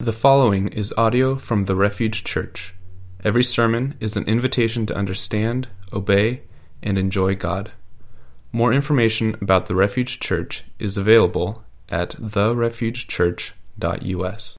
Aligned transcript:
The 0.00 0.12
following 0.12 0.68
is 0.68 0.94
audio 0.96 1.34
from 1.34 1.64
the 1.64 1.74
Refuge 1.74 2.22
Church. 2.22 2.72
Every 3.24 3.42
sermon 3.42 3.96
is 3.98 4.16
an 4.16 4.28
invitation 4.28 4.86
to 4.86 4.94
understand, 4.94 5.66
obey, 5.92 6.42
and 6.80 6.96
enjoy 6.96 7.34
God. 7.34 7.72
More 8.52 8.72
information 8.72 9.36
about 9.40 9.66
the 9.66 9.74
Refuge 9.74 10.20
Church 10.20 10.62
is 10.78 10.96
available 10.96 11.64
at 11.88 12.10
therefugechurch.us. 12.10 14.56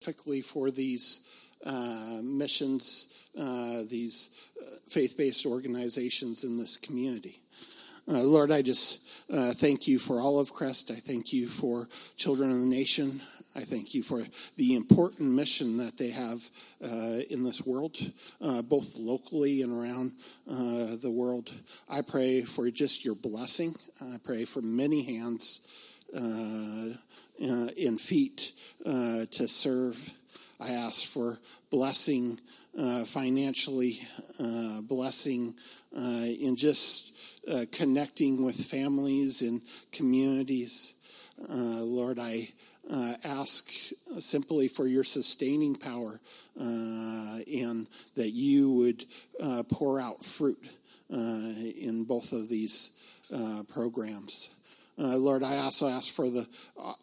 Specifically 0.00 0.40
for 0.40 0.70
these 0.70 1.48
uh, 1.66 2.20
missions, 2.22 3.26
uh, 3.36 3.82
these 3.90 4.30
uh, 4.62 4.66
faith 4.86 5.16
based 5.18 5.46
organizations 5.46 6.44
in 6.44 6.58
this 6.58 6.76
community. 6.76 7.42
Uh, 8.08 8.22
Lord, 8.22 8.52
I 8.52 8.62
just 8.62 9.00
uh, 9.28 9.50
thank 9.50 9.88
you 9.88 9.98
for 9.98 10.20
Olive 10.20 10.52
Crest. 10.52 10.92
I 10.92 10.94
thank 10.94 11.32
you 11.32 11.48
for 11.48 11.88
Children 12.16 12.52
of 12.52 12.60
the 12.60 12.66
Nation. 12.66 13.20
I 13.56 13.60
thank 13.60 13.94
you 13.94 14.02
for 14.02 14.22
the 14.56 14.74
important 14.74 15.30
mission 15.30 15.78
that 15.78 15.96
they 15.96 16.10
have 16.10 16.46
uh, 16.84 17.22
in 17.30 17.42
this 17.42 17.64
world, 17.64 17.96
uh, 18.38 18.60
both 18.60 18.98
locally 18.98 19.62
and 19.62 19.72
around 19.72 20.12
uh, 20.46 20.96
the 21.00 21.10
world. 21.10 21.50
I 21.88 22.02
pray 22.02 22.42
for 22.42 22.70
just 22.70 23.02
your 23.02 23.14
blessing. 23.14 23.74
I 24.12 24.18
pray 24.22 24.44
for 24.44 24.60
many 24.60 25.02
hands 25.04 25.62
uh, 26.14 26.90
and 27.40 27.98
feet 27.98 28.52
uh, 28.84 29.24
to 29.30 29.48
serve. 29.48 30.14
I 30.60 30.72
ask 30.72 31.08
for 31.08 31.38
blessing 31.70 32.38
uh, 32.78 33.04
financially, 33.04 33.98
blessing 34.82 35.54
in 35.94 36.56
just 36.56 37.12
connecting 37.72 38.44
with 38.44 38.56
families 38.56 39.40
and 39.40 39.62
communities. 39.92 40.95
Lord, 41.38 42.18
I 42.18 42.48
uh, 42.90 43.14
ask 43.24 43.70
simply 44.18 44.68
for 44.68 44.86
your 44.86 45.04
sustaining 45.04 45.74
power 45.74 46.20
uh, 46.60 47.38
and 47.52 47.86
that 48.14 48.30
you 48.30 48.72
would 48.72 49.04
uh, 49.42 49.62
pour 49.70 50.00
out 50.00 50.24
fruit 50.24 50.76
uh, 51.12 51.16
in 51.16 52.04
both 52.04 52.32
of 52.32 52.48
these 52.48 52.90
uh, 53.34 53.62
programs. 53.68 54.50
Uh, 54.98 55.16
Lord, 55.16 55.42
I 55.42 55.58
also 55.58 55.88
ask 55.88 56.12
for 56.12 56.30
the 56.30 56.46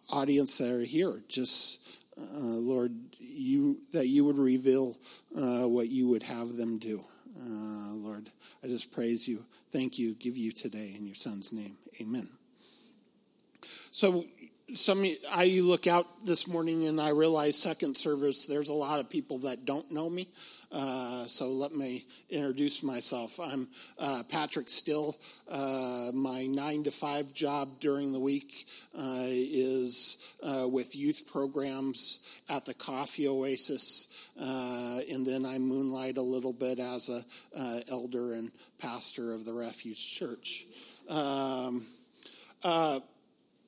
audience 0.10 0.58
that 0.58 0.70
are 0.70 0.82
here, 0.82 1.22
just 1.28 2.00
Lord, 2.18 2.94
you 3.20 3.78
that 3.92 4.08
you 4.08 4.26
would 4.26 4.38
reveal 4.38 4.98
what 5.32 5.90
you 5.90 6.08
would 6.08 6.24
have 6.24 6.56
them 6.56 6.80
do. 6.80 7.04
Lord, 7.36 8.30
I 8.64 8.68
just 8.68 8.92
praise 8.92 9.28
you, 9.28 9.46
thank 9.72 10.00
you, 10.00 10.16
give 10.16 10.38
you 10.38 10.52
today 10.52 10.94
in 10.98 11.06
your 11.06 11.16
Son's 11.16 11.54
name, 11.54 11.78
Amen. 12.02 12.28
So 13.96 14.26
some 14.74 15.06
I 15.32 15.60
look 15.62 15.86
out 15.86 16.08
this 16.26 16.48
morning 16.48 16.88
and 16.88 17.00
I 17.00 17.10
realize 17.10 17.56
second 17.56 17.96
service. 17.96 18.48
There's 18.48 18.70
a 18.70 18.74
lot 18.74 19.00
of 19.00 19.08
people 19.08 19.38
that 19.40 19.66
don't 19.66 19.92
know 19.92 20.10
me. 20.10 20.30
Uh, 20.72 21.26
so 21.26 21.50
let 21.50 21.76
me 21.76 22.04
introduce 22.32 22.82
myself. 22.82 23.40
I'm 23.40 23.68
uh, 24.00 24.24
Patrick 24.30 24.72
Still. 24.72 25.16
Uh, 25.48 26.10
my 26.12 26.48
nine 26.48 26.84
to 26.86 26.92
five 26.92 27.36
job 27.36 27.80
during 27.80 28.14
the 28.14 28.20
week 28.20 28.66
uh, 28.98 29.28
is 29.28 30.36
uh, 30.42 30.68
with 30.68 30.96
youth 30.96 31.32
programs 31.32 32.42
at 32.50 32.66
the 32.66 32.74
Coffee 32.74 33.28
Oasis, 33.28 34.32
uh, 34.42 35.02
and 35.08 35.24
then 35.24 35.46
I 35.46 35.60
moonlight 35.60 36.18
a 36.18 36.24
little 36.24 36.54
bit 36.54 36.80
as 36.80 37.10
a 37.10 37.84
elder 37.92 38.34
and 38.34 38.52
pastor 38.80 39.34
of 39.36 39.46
the 39.46 39.54
Refuge 39.54 40.16
Church. 40.16 40.66
Um, 41.08 41.86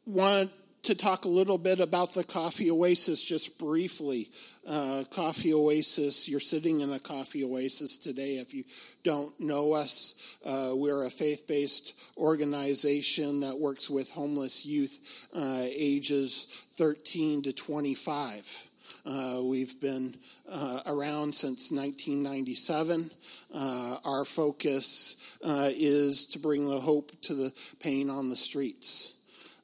want 0.06 0.52
to 0.84 0.94
talk 0.94 1.26
a 1.26 1.30
little 1.30 1.58
bit 1.58 1.80
about 1.80 2.14
the 2.14 2.24
Coffee 2.24 2.70
Oasis 2.70 3.24
just 3.24 3.58
briefly. 3.58 4.30
Uh, 4.68 5.04
coffee 5.10 5.52
Oasis, 5.52 6.30
you're 6.30 6.40
sitting 6.40 6.82
in 6.82 6.94
a 6.94 7.00
Coffee 7.00 7.44
Oasis 7.44 7.98
today. 7.98 8.36
If 8.36 8.54
you 8.54 8.66
don't 9.04 9.38
know 9.40 9.74
us, 9.74 10.38
uh, 10.46 10.74
we're 10.74 11.04
a 11.04 11.10
faith 11.10 11.48
based 11.48 11.96
organization 12.18 13.40
that 13.40 13.58
works 13.58 13.90
with 13.90 14.12
homeless 14.12 14.64
youth 14.64 15.28
uh, 15.34 15.64
ages 15.64 16.46
13 16.74 17.42
to 17.44 17.54
25. 17.54 18.70
Uh, 19.08 19.42
we've 19.44 19.80
been 19.82 20.16
uh, 20.48 20.82
around 20.86 21.34
since 21.34 21.72
1997. 21.72 23.10
Uh, 23.54 23.98
our 24.06 24.24
focus 24.24 25.40
uh, 25.44 25.70
is 25.74 26.28
to 26.28 26.38
bring 26.38 26.70
the 26.70 26.80
hope 26.80 27.12
to 27.22 27.34
the 27.34 27.52
pain 27.80 28.12
on 28.12 28.30
the 28.30 28.36
streets. 28.36 29.16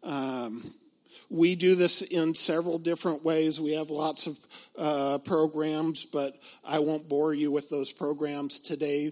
Um, 0.03 0.63
we 1.31 1.55
do 1.55 1.75
this 1.75 2.01
in 2.01 2.33
several 2.35 2.77
different 2.77 3.23
ways. 3.23 3.59
We 3.59 3.73
have 3.73 3.89
lots 3.89 4.27
of 4.27 4.37
uh, 4.77 5.17
programs, 5.19 6.05
but 6.05 6.35
I 6.63 6.79
won't 6.79 7.07
bore 7.07 7.33
you 7.33 7.51
with 7.51 7.69
those 7.69 7.91
programs 7.91 8.59
today. 8.59 9.09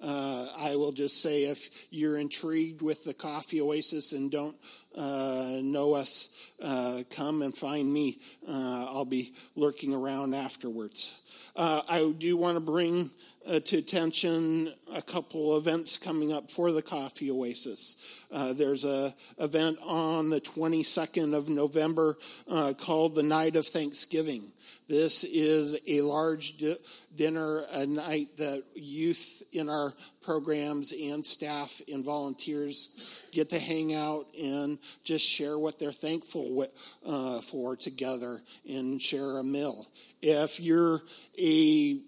Uh, 0.00 0.46
I 0.58 0.76
will 0.76 0.92
just 0.92 1.22
say 1.22 1.44
if 1.44 1.88
you're 1.90 2.18
intrigued 2.18 2.82
with 2.82 3.02
the 3.04 3.14
Coffee 3.14 3.62
Oasis 3.62 4.12
and 4.12 4.30
don't 4.30 4.56
uh, 4.94 5.60
know 5.62 5.94
us, 5.94 6.52
uh, 6.62 7.02
come 7.08 7.40
and 7.40 7.54
find 7.54 7.90
me. 7.90 8.18
Uh, 8.46 8.86
I'll 8.86 9.06
be 9.06 9.32
lurking 9.56 9.94
around 9.94 10.34
afterwards. 10.34 11.18
Uh, 11.56 11.80
I 11.88 12.12
do 12.18 12.36
want 12.36 12.56
to 12.56 12.60
bring 12.60 13.10
uh, 13.48 13.60
to 13.60 13.78
attention 13.78 14.72
a 14.94 15.02
couple 15.02 15.56
events 15.56 15.96
coming 15.96 16.32
up 16.32 16.50
for 16.50 16.70
the 16.72 16.82
Coffee 16.82 17.30
Oasis. 17.30 18.24
Uh, 18.30 18.52
there's 18.52 18.84
a 18.84 19.14
event 19.38 19.78
on 19.82 20.28
the 20.28 20.40
22nd 20.40 21.34
of 21.34 21.48
November 21.48 22.18
uh, 22.48 22.74
called 22.78 23.14
the 23.14 23.22
Night 23.22 23.56
of 23.56 23.66
Thanksgiving. 23.66 24.52
This 24.86 25.24
is 25.24 25.78
a 25.86 26.02
large 26.02 26.58
di- 26.58 26.76
dinner, 27.14 27.62
a 27.72 27.86
night 27.86 28.36
that 28.36 28.62
youth 28.74 29.42
in 29.52 29.68
our 29.68 29.92
programs 30.22 30.92
and 30.92 31.24
staff 31.24 31.80
and 31.92 32.04
volunteers 32.04 33.24
get 33.32 33.50
to 33.50 33.58
hang 33.58 33.94
out 33.94 34.26
and 34.40 34.78
just 35.04 35.26
share 35.26 35.58
what 35.58 35.78
they're 35.78 35.92
thankful 35.92 36.54
with, 36.54 36.96
uh, 37.06 37.40
for 37.40 37.76
together 37.76 38.40
and 38.68 39.00
share 39.00 39.38
a 39.38 39.44
meal. 39.44 39.86
If 40.20 40.60
you're 40.60 41.02
a 41.38 42.00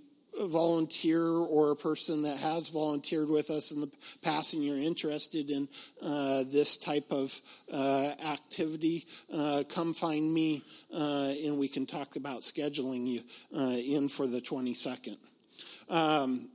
volunteer 0.42 1.22
or 1.22 1.70
a 1.72 1.76
person 1.76 2.22
that 2.22 2.38
has 2.38 2.68
volunteered 2.68 3.28
with 3.30 3.50
us 3.50 3.72
in 3.72 3.80
the 3.80 3.90
past 4.22 4.54
and 4.54 4.64
you're 4.64 4.78
interested 4.78 5.50
in 5.50 5.68
uh, 6.02 6.44
this 6.52 6.76
type 6.76 7.10
of 7.10 7.40
uh, 7.72 8.12
activity, 8.26 9.04
uh, 9.34 9.62
come 9.68 9.92
find 9.92 10.32
me 10.32 10.62
uh, 10.94 11.32
and 11.44 11.58
we 11.58 11.68
can 11.68 11.86
talk 11.86 12.16
about 12.16 12.40
scheduling 12.40 13.06
you 13.06 13.20
uh, 13.56 13.76
in 13.76 14.08
for 14.08 14.26
the 14.26 14.40
22nd. 14.40 15.16
Um, 15.88 16.48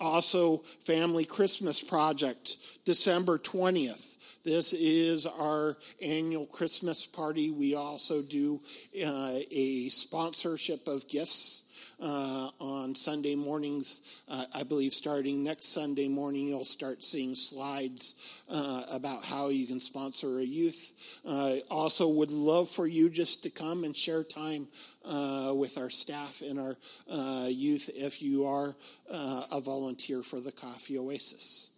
also, 0.00 0.58
Family 0.80 1.24
Christmas 1.24 1.82
Project, 1.82 2.56
December 2.84 3.38
20th. 3.38 4.42
This 4.44 4.72
is 4.72 5.26
our 5.26 5.76
annual 6.00 6.46
Christmas 6.46 7.04
party. 7.04 7.50
We 7.50 7.74
also 7.74 8.22
do 8.22 8.60
uh, 9.04 9.38
a 9.50 9.88
sponsorship 9.88 10.86
of 10.86 11.08
gifts 11.08 11.64
uh, 12.00 12.50
on 12.60 12.94
Sunday 12.94 13.34
mornings. 13.34 14.22
Uh, 14.28 14.44
I 14.54 14.62
believe 14.62 14.92
starting 14.92 15.42
next 15.42 15.72
Sunday 15.72 16.08
morning, 16.08 16.48
you'll 16.48 16.64
start 16.64 17.02
seeing 17.02 17.34
slides 17.34 18.44
uh, 18.50 18.84
about 18.92 19.24
how 19.24 19.48
you 19.48 19.66
can 19.66 19.80
sponsor 19.80 20.38
a 20.38 20.44
youth. 20.44 21.20
Uh, 21.26 21.56
also, 21.70 22.08
would 22.08 22.30
love 22.30 22.68
for 22.68 22.86
you 22.86 23.10
just 23.10 23.42
to 23.42 23.50
come 23.50 23.84
and 23.84 23.96
share 23.96 24.22
time 24.22 24.68
uh, 25.04 25.52
with 25.54 25.78
our 25.78 25.90
staff 25.90 26.42
and 26.42 26.60
our 26.60 26.76
uh, 27.10 27.46
youth 27.48 27.90
if 27.94 28.22
you 28.22 28.46
are 28.46 28.74
a 29.10 29.60
volunteer 29.60 30.22
for 30.22 30.40
the 30.40 30.52
Coffee 30.52 30.98
Oasis. 30.98 31.70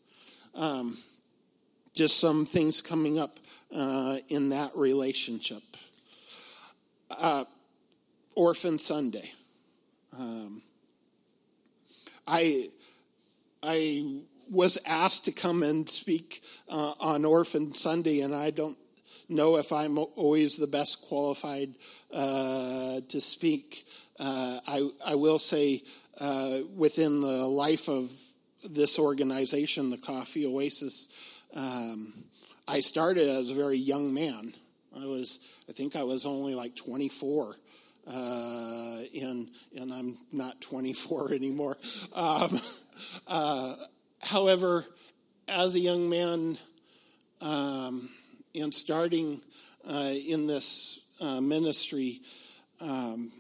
Um, 0.55 0.99
just 1.95 2.19
some 2.19 2.45
things 2.45 2.83
coming 2.83 3.19
up 3.19 3.39
in 4.29 4.51
that 4.51 4.73
relationship. 4.75 5.63
Orphan 8.37 8.79
Sunday. 8.79 9.31
Um, 10.19 10.63
I 12.27 12.69
I 13.63 14.23
was 14.51 14.79
asked 14.85 15.27
to 15.27 15.33
come 15.33 15.63
and 15.63 15.89
speak 15.89 16.43
uh, 16.69 16.93
on 17.01 17.25
Orphan 17.25 17.73
Sunday, 17.73 18.21
and 18.21 18.35
I 18.35 18.51
don't 18.51 18.77
know 19.29 19.57
if 19.57 19.73
I'm 19.73 19.97
always 19.97 20.57
the 20.57 20.67
best 20.67 21.03
qualified 21.03 21.75
uh, 22.13 23.01
to 23.09 23.21
speak. 23.21 23.85
Uh, 24.19 24.59
I, 24.67 24.91
I 25.07 25.15
will 25.15 25.39
say, 25.39 25.83
uh, 26.21 26.59
within 26.75 27.21
the 27.21 27.47
life 27.47 27.89
of 27.89 28.11
this 28.69 28.99
organization, 28.99 29.91
the 29.91 29.99
Coffee 29.99 30.47
Oasis, 30.47 31.45
um, 31.57 32.13
I 32.67 32.81
started 32.81 33.29
as 33.29 33.51
a 33.51 33.55
very 33.55 33.79
young 33.79 34.13
man. 34.13 34.53
I 35.01 35.07
was, 35.07 35.41
I 35.69 35.73
think 35.73 35.97
I 35.97 36.03
was 36.03 36.27
only 36.27 36.55
like 36.55 36.75
24 36.75 37.57
uh, 38.07 38.99
and 39.21 39.49
and 39.77 39.93
I'm 39.93 40.17
not 40.33 40.61
24 40.61 41.33
anymore. 41.33 41.77
Um, 42.15 42.61
uh, 43.27 43.77
however, 44.21 44.85
as 45.49 45.75
a 45.75 45.81
young 45.81 46.09
man, 46.09 46.59
um, 47.41 48.09
and 48.55 48.73
starting 48.73 49.41
uh, 49.89 50.13
in 50.15 50.47
this 50.47 51.01
uh, 51.21 51.41
ministry, 51.41 52.21
um, 52.81 53.31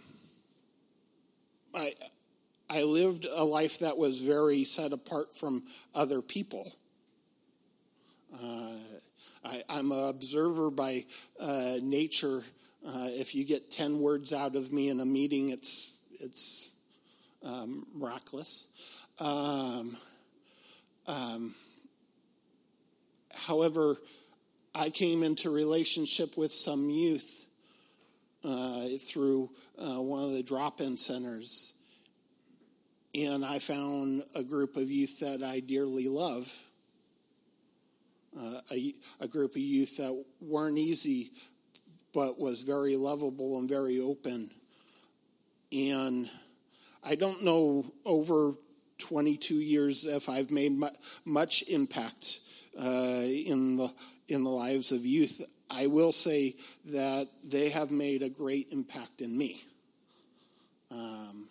I 2.71 2.85
lived 2.85 3.27
a 3.27 3.45
life 3.45 3.81
that 3.81 3.99
was 3.99 4.21
very 4.21 4.63
set 4.63 4.93
apart 4.93 5.35
from 5.35 5.65
other 5.93 6.23
people. 6.23 6.71
Uh, 8.33 8.75
I, 9.45 9.65
am 9.69 9.91
an 9.91 10.09
observer 10.09 10.71
by 10.71 11.05
uh, 11.41 11.79
nature. 11.83 12.45
Uh, 12.87 13.09
if 13.09 13.35
you 13.35 13.45
get 13.45 13.71
10 13.71 14.01
words 14.01 14.33
out 14.33 14.57
of 14.57 14.73
me 14.73 14.89
in 14.89 15.01
a 15.01 15.05
meeting, 15.05 15.51
it's, 15.51 16.01
it's 16.19 16.71
um, 17.45 17.87
miraculous. 17.95 18.67
Um, 19.19 19.97
um, 21.07 21.55
however, 23.47 23.97
I 24.75 24.91
came 24.91 25.23
into 25.23 25.51
relationship 25.51 26.37
with 26.37 26.53
some 26.53 26.89
youth 26.89 27.49
uh, 28.45 28.87
through 28.99 29.51
uh, 29.79 30.01
one 30.01 30.23
of 30.23 30.33
the 30.33 30.43
drop-in 30.43 30.97
centers, 30.97 31.75
and 33.15 33.45
I 33.45 33.59
found 33.59 34.23
a 34.35 34.43
group 34.43 34.77
of 34.77 34.91
youth 34.91 35.21
that 35.21 35.43
I 35.43 35.61
dearly 35.61 36.09
love. 36.09 36.51
Uh, 38.39 38.61
a, 38.73 38.95
a 39.21 39.27
group 39.27 39.51
of 39.53 39.59
youth 39.59 39.97
that 39.97 40.25
weren't 40.41 40.79
easy, 40.79 41.33
but 42.13 42.39
was 42.39 42.63
very 42.63 42.97
lovable 42.97 43.59
and 43.59 43.69
very 43.69 44.01
open. 44.01 44.51
And 45.73 46.29
I 47.05 47.15
don't 47.15 47.45
know 47.45 47.85
over 48.05 48.55
22 48.99 49.55
years 49.55 50.05
if 50.05 50.29
I've 50.29 50.51
made 50.51 50.79
much 51.25 51.65
impact 51.69 52.41
uh, 52.79 53.23
in 53.25 53.77
the 53.77 53.93
in 54.29 54.45
the 54.45 54.51
lives 54.51 54.93
of 54.93 55.05
youth. 55.05 55.43
I 55.71 55.87
will 55.87 56.13
say 56.13 56.55
that 56.87 57.29
they 57.45 57.71
have 57.71 57.91
made 57.91 58.23
a 58.23 58.29
great 58.29 58.73
impact 58.73 59.21
in 59.21 59.37
me. 59.37 59.63
Um, 60.91 61.49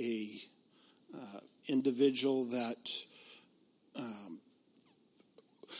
a 0.00 0.28
uh, 1.14 1.40
individual 1.66 2.44
that 2.46 2.90
um, 3.96 4.38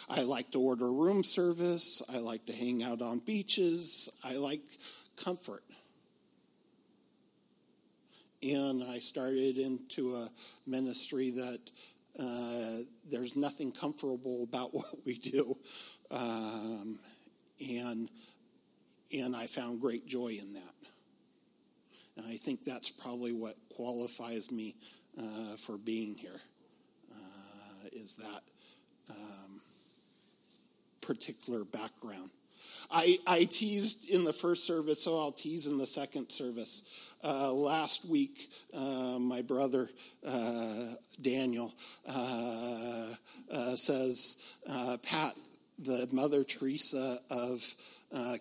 I 0.09 0.23
like 0.23 0.51
to 0.53 0.61
order 0.61 0.91
room 0.91 1.23
service. 1.23 2.03
I 2.13 2.19
like 2.19 2.47
to 2.47 2.53
hang 2.53 2.83
out 2.83 3.03
on 3.03 3.19
beaches. 3.19 4.09
I 4.25 4.37
like 4.37 4.63
comfort 5.23 5.63
and 8.43 8.85
I 8.85 8.99
started 8.99 9.59
into 9.59 10.15
a 10.15 10.29
ministry 10.67 11.31
that 11.31 11.59
uh, 12.21 12.85
there's 13.11 13.37
nothing 13.37 13.73
comfortable 13.73 14.45
about 14.45 14.75
what 14.75 14.95
we 15.05 15.19
do, 15.19 15.57
um, 16.11 16.99
and 17.61 18.09
and 19.13 19.35
I 19.35 19.47
found 19.47 19.81
great 19.81 20.07
joy 20.07 20.37
in 20.41 20.53
that. 20.55 20.63
And 22.17 22.27
I 22.27 22.35
think 22.35 22.65
that's 22.65 22.91
probably 22.91 23.33
what 23.33 23.55
qualifies 23.75 24.51
me 24.51 24.75
uh, 25.19 25.57
for 25.57 25.79
being 25.79 26.15
here. 26.15 26.41
Uh, 27.11 27.89
is 27.93 28.17
that 28.17 28.43
um, 29.11 29.58
particular 31.09 31.65
background? 31.65 32.31
I, 32.91 33.19
I 33.27 33.45
teased 33.45 34.11
in 34.11 34.25
the 34.25 34.33
first 34.33 34.67
service, 34.67 35.03
so 35.03 35.19
I'll 35.19 35.33
tease 35.33 35.67
in 35.67 35.79
the 35.79 35.87
second 35.87 36.31
service. 36.31 36.83
Uh, 37.25 37.51
last 37.53 38.05
week, 38.05 38.51
uh, 38.75 39.19
my 39.19 39.41
brother 39.41 39.89
uh, 40.27 40.95
Daniel 41.21 41.75
uh, 42.07 43.15
uh, 43.51 43.75
says, 43.75 44.55
uh, 44.71 44.99
Pat, 45.03 45.35
the 45.79 46.09
Mother 46.13 46.45
Teresa 46.45 47.19
of 47.31 47.75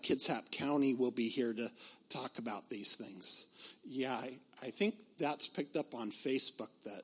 Kitsap 0.03 0.51
County 0.51 0.93
will 0.93 1.11
be 1.11 1.29
here 1.29 1.53
to 1.53 1.69
talk 2.09 2.37
about 2.37 2.69
these 2.69 2.95
things. 2.95 3.47
Yeah, 3.85 4.13
I, 4.13 4.31
I 4.61 4.69
think 4.71 4.95
that's 5.17 5.47
picked 5.47 5.77
up 5.77 5.95
on 5.95 6.11
Facebook 6.11 6.69
that 6.83 7.03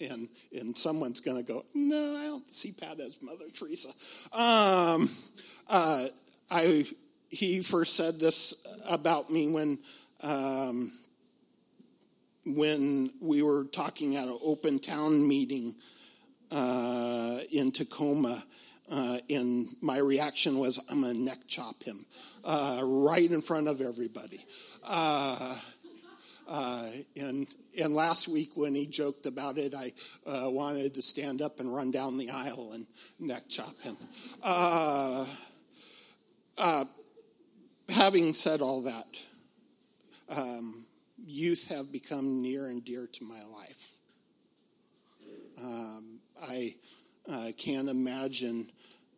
and 0.00 0.28
and 0.52 0.76
someone's 0.76 1.20
going 1.20 1.44
to 1.44 1.52
go, 1.52 1.64
no, 1.74 2.16
I 2.16 2.24
don't 2.26 2.54
see 2.54 2.72
Pat 2.72 3.00
as 3.00 3.22
Mother 3.22 3.46
Teresa. 3.54 3.88
Um, 4.32 5.10
uh, 5.68 6.06
I 6.50 6.86
he 7.28 7.62
first 7.62 7.96
said 7.96 8.18
this 8.18 8.54
about 8.88 9.30
me 9.30 9.52
when 9.52 9.78
um, 10.22 10.92
when 12.46 13.10
we 13.20 13.42
were 13.42 13.64
talking 13.64 14.16
at 14.16 14.28
an 14.28 14.38
open 14.42 14.78
town 14.78 15.26
meeting 15.26 15.74
uh, 16.50 17.38
in 17.50 17.72
Tacoma. 17.72 18.42
Uh, 18.90 19.18
and 19.30 19.66
my 19.80 19.96
reaction 19.96 20.58
was, 20.58 20.78
I'm 20.90 21.00
going 21.00 21.14
to 21.14 21.20
neck 21.20 21.38
chop 21.46 21.82
him 21.82 22.04
uh, 22.44 22.80
right 22.82 23.30
in 23.30 23.40
front 23.40 23.66
of 23.66 23.80
everybody. 23.80 24.44
Uh, 24.84 25.56
uh, 26.46 26.90
and 27.16 27.46
and 27.80 27.94
last 27.94 28.28
week 28.28 28.56
when 28.56 28.74
he 28.74 28.86
joked 28.86 29.26
about 29.26 29.58
it, 29.58 29.74
I 29.74 29.92
uh, 30.26 30.50
wanted 30.50 30.94
to 30.94 31.02
stand 31.02 31.42
up 31.42 31.60
and 31.60 31.74
run 31.74 31.90
down 31.90 32.18
the 32.18 32.30
aisle 32.30 32.72
and 32.74 32.86
neck 33.18 33.44
chop 33.48 33.80
him. 33.82 33.96
Uh, 34.42 35.26
uh, 36.58 36.84
having 37.88 38.32
said 38.32 38.60
all 38.62 38.82
that, 38.82 39.06
um, 40.28 40.84
youth 41.26 41.68
have 41.68 41.90
become 41.90 42.42
near 42.42 42.66
and 42.66 42.84
dear 42.84 43.06
to 43.06 43.24
my 43.24 43.42
life. 43.44 43.92
Um, 45.62 46.20
I 46.42 46.74
uh, 47.30 47.48
can't 47.56 47.88
imagine 47.88 48.70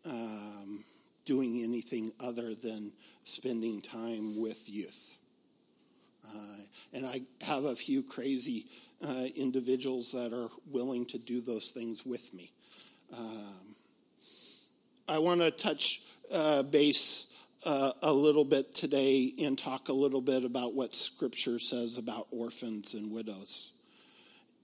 um, 0.05 0.85
doing 1.25 1.63
anything 1.63 2.13
other 2.21 2.55
than 2.55 2.93
spending 3.25 3.81
time 3.81 4.41
with 4.41 4.71
youth. 4.71 5.19
Uh, 6.35 6.63
and 6.93 7.07
I 7.07 7.23
have 7.43 7.65
a 7.65 7.75
few 7.77 8.03
crazy 8.03 8.67
uh, 9.07 9.27
individuals 9.35 10.13
that 10.13 10.33
are 10.33 10.49
willing 10.71 11.07
to 11.07 11.19
do 11.19 11.41
those 11.41 11.71
things 11.71 12.07
with 12.07 12.33
me. 12.35 12.51
Um, 13.17 13.75
I 15.09 15.19
want 15.19 15.41
to 15.41 15.51
touch 15.51 16.03
uh, 16.33 16.63
base 16.63 17.33
uh, 17.65 17.93
a 18.03 18.13
little 18.13 18.45
bit 18.45 18.75
today 18.75 19.33
and 19.43 19.59
talk 19.59 19.89
a 19.89 19.93
little 19.93 20.21
bit 20.21 20.45
about 20.45 20.75
what 20.75 20.95
Scripture 20.95 21.59
says 21.59 21.99
about 21.99 22.27
orphans 22.31 22.95
and 22.95 23.13
widows. 23.13 23.73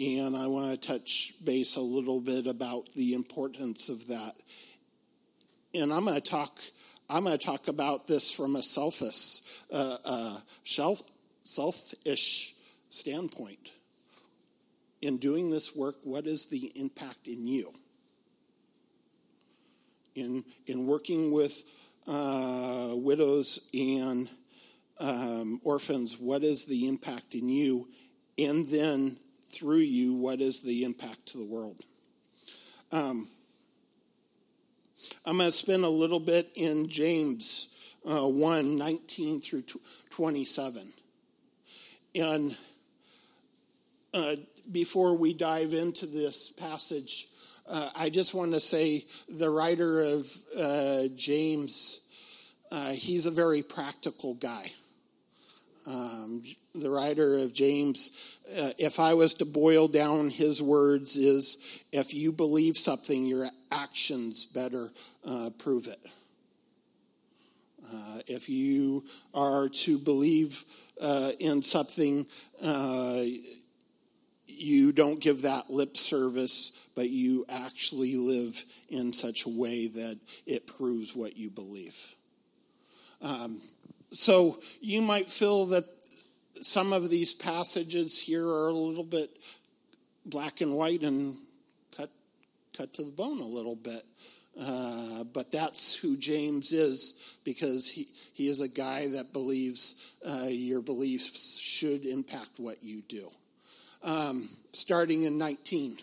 And 0.00 0.36
I 0.36 0.46
want 0.46 0.72
to 0.72 0.88
touch 0.88 1.34
base 1.44 1.76
a 1.76 1.80
little 1.80 2.20
bit 2.20 2.46
about 2.46 2.88
the 2.94 3.14
importance 3.14 3.88
of 3.88 4.08
that. 4.08 4.34
And 5.74 5.92
I'm 5.92 6.04
going 6.04 6.20
to 6.20 6.30
talk. 6.30 6.58
I'm 7.08 7.24
going 7.24 7.38
to 7.38 7.44
talk 7.44 7.68
about 7.68 8.06
this 8.06 8.32
from 8.32 8.56
a 8.56 8.62
selfish, 8.62 9.40
uh, 9.70 9.98
uh, 10.04 10.38
self, 10.64 11.02
selfish 11.42 12.54
standpoint. 12.88 13.72
In 15.00 15.18
doing 15.18 15.50
this 15.50 15.74
work, 15.74 15.96
what 16.04 16.26
is 16.26 16.46
the 16.46 16.72
impact 16.76 17.26
in 17.26 17.46
you? 17.46 17.72
In 20.14 20.44
in 20.66 20.86
working 20.86 21.32
with 21.32 21.64
uh, 22.06 22.92
widows 22.94 23.68
and 23.74 24.28
um, 24.98 25.60
orphans, 25.64 26.18
what 26.18 26.44
is 26.44 26.66
the 26.66 26.86
impact 26.86 27.34
in 27.34 27.48
you? 27.48 27.88
And 28.38 28.68
then 28.68 29.16
through 29.50 29.78
you, 29.78 30.14
what 30.14 30.40
is 30.40 30.62
the 30.62 30.84
impact 30.84 31.26
to 31.26 31.38
the 31.38 31.44
world? 31.44 31.80
Um, 32.92 33.28
I'm 35.24 35.38
going 35.38 35.48
to 35.48 35.56
spend 35.56 35.84
a 35.84 35.88
little 35.88 36.20
bit 36.20 36.52
in 36.54 36.88
James 36.88 37.68
uh, 38.08 38.28
1 38.28 38.76
19 38.76 39.40
through 39.40 39.64
27. 40.10 40.92
And 42.14 42.56
uh, 44.12 44.36
before 44.70 45.16
we 45.16 45.32
dive 45.32 45.72
into 45.72 46.06
this 46.06 46.50
passage, 46.50 47.28
uh, 47.66 47.90
I 47.96 48.10
just 48.10 48.34
want 48.34 48.52
to 48.52 48.60
say 48.60 49.04
the 49.28 49.48
writer 49.48 50.00
of 50.02 50.26
uh, 50.58 51.02
James, 51.14 52.00
uh, 52.70 52.90
he's 52.90 53.26
a 53.26 53.30
very 53.30 53.62
practical 53.62 54.34
guy. 54.34 54.70
Um, 55.86 56.42
the 56.74 56.90
writer 56.90 57.38
of 57.38 57.52
James, 57.52 58.38
uh, 58.58 58.70
if 58.78 59.00
I 59.00 59.14
was 59.14 59.34
to 59.34 59.44
boil 59.44 59.88
down 59.88 60.30
his 60.30 60.62
words, 60.62 61.16
is 61.16 61.82
if 61.92 62.14
you 62.14 62.30
believe 62.30 62.76
something, 62.76 63.26
your 63.26 63.48
actions 63.70 64.44
better 64.44 64.90
uh, 65.26 65.50
prove 65.58 65.86
it. 65.86 65.98
Uh, 67.84 68.18
if 68.26 68.48
you 68.48 69.04
are 69.34 69.68
to 69.68 69.98
believe 69.98 70.64
in 71.40 71.62
something, 71.62 72.26
you 74.62 74.92
don't 74.92 75.20
give 75.20 75.42
that 75.42 75.70
lip 75.70 75.96
service, 75.96 76.88
but 76.94 77.10
you 77.10 77.44
actually 77.48 78.16
live 78.16 78.64
in 78.88 79.12
such 79.12 79.44
a 79.44 79.48
way 79.48 79.88
that 79.88 80.18
it 80.46 80.66
proves 80.66 81.16
what 81.16 81.36
you 81.36 81.50
believe. 81.50 82.16
Um, 83.20 83.60
so 84.10 84.60
you 84.80 85.00
might 85.00 85.28
feel 85.28 85.66
that 85.66 85.84
some 86.60 86.92
of 86.92 87.08
these 87.08 87.34
passages 87.34 88.20
here 88.20 88.46
are 88.46 88.68
a 88.68 88.74
little 88.74 89.04
bit 89.04 89.30
black 90.24 90.60
and 90.60 90.74
white 90.74 91.02
and 91.02 91.36
cut 91.96 92.10
cut 92.76 92.94
to 92.94 93.02
the 93.02 93.12
bone 93.12 93.40
a 93.40 93.46
little 93.46 93.76
bit. 93.76 94.04
Uh, 94.60 95.24
but 95.24 95.50
that's 95.50 95.94
who 95.96 96.16
James 96.16 96.72
is 96.72 97.38
because 97.42 97.90
he, 97.90 98.06
he 98.34 98.48
is 98.48 98.60
a 98.60 98.68
guy 98.68 99.08
that 99.08 99.32
believes 99.32 100.14
uh, 100.28 100.46
your 100.48 100.82
beliefs 100.82 101.58
should 101.58 102.04
impact 102.04 102.58
what 102.58 102.82
you 102.82 103.02
do. 103.08 103.30
um, 104.02 104.48
starting 104.72 105.24
in 105.24 105.38
19. 105.38 105.96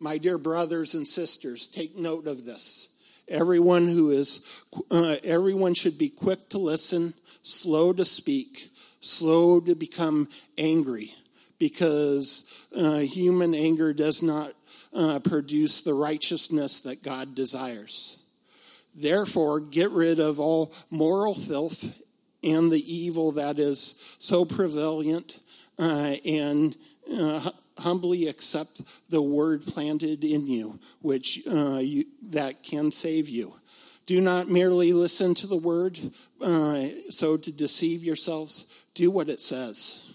My 0.00 0.18
dear 0.18 0.38
brothers 0.38 0.94
and 0.94 1.06
sisters, 1.06 1.68
take 1.68 1.96
note 1.96 2.26
of 2.26 2.44
this. 2.44 2.88
Everyone 3.28 3.86
who 3.86 4.10
is, 4.10 4.64
uh, 4.90 5.16
everyone 5.24 5.74
should 5.74 5.98
be 5.98 6.08
quick 6.08 6.48
to 6.50 6.58
listen, 6.58 7.14
slow 7.42 7.92
to 7.92 8.04
speak, 8.04 8.70
slow 9.00 9.60
to 9.60 9.74
become 9.74 10.28
angry, 10.56 11.12
because 11.58 12.66
uh, 12.76 12.98
human 12.98 13.54
anger 13.54 13.92
does 13.92 14.22
not 14.22 14.52
uh, 14.94 15.20
produce 15.20 15.80
the 15.82 15.94
righteousness 15.94 16.80
that 16.80 17.02
God 17.02 17.34
desires. 17.34 18.18
Therefore, 18.94 19.60
get 19.60 19.90
rid 19.90 20.18
of 20.18 20.40
all 20.40 20.72
moral 20.90 21.34
filth 21.34 22.02
and 22.42 22.70
the 22.70 22.92
evil 22.92 23.32
that 23.32 23.58
is 23.58 24.16
so 24.18 24.44
prevalent, 24.44 25.40
uh, 25.78 26.14
and 26.24 26.76
uh, 27.12 27.50
humbly 27.78 28.28
accept 28.28 28.82
the 29.10 29.22
word 29.22 29.62
planted 29.62 30.24
in 30.24 30.46
you, 30.46 30.78
which 31.00 31.42
uh, 31.50 31.78
you, 31.78 32.04
that 32.30 32.62
can 32.62 32.90
save 32.90 33.28
you. 33.28 33.52
Do 34.06 34.20
not 34.20 34.48
merely 34.48 34.92
listen 34.92 35.34
to 35.34 35.46
the 35.46 35.56
word 35.56 35.98
uh, 36.40 36.84
so 37.10 37.36
to 37.36 37.52
deceive 37.52 38.02
yourselves. 38.02 38.64
Do 38.94 39.10
what 39.10 39.28
it 39.28 39.40
says. 39.40 40.07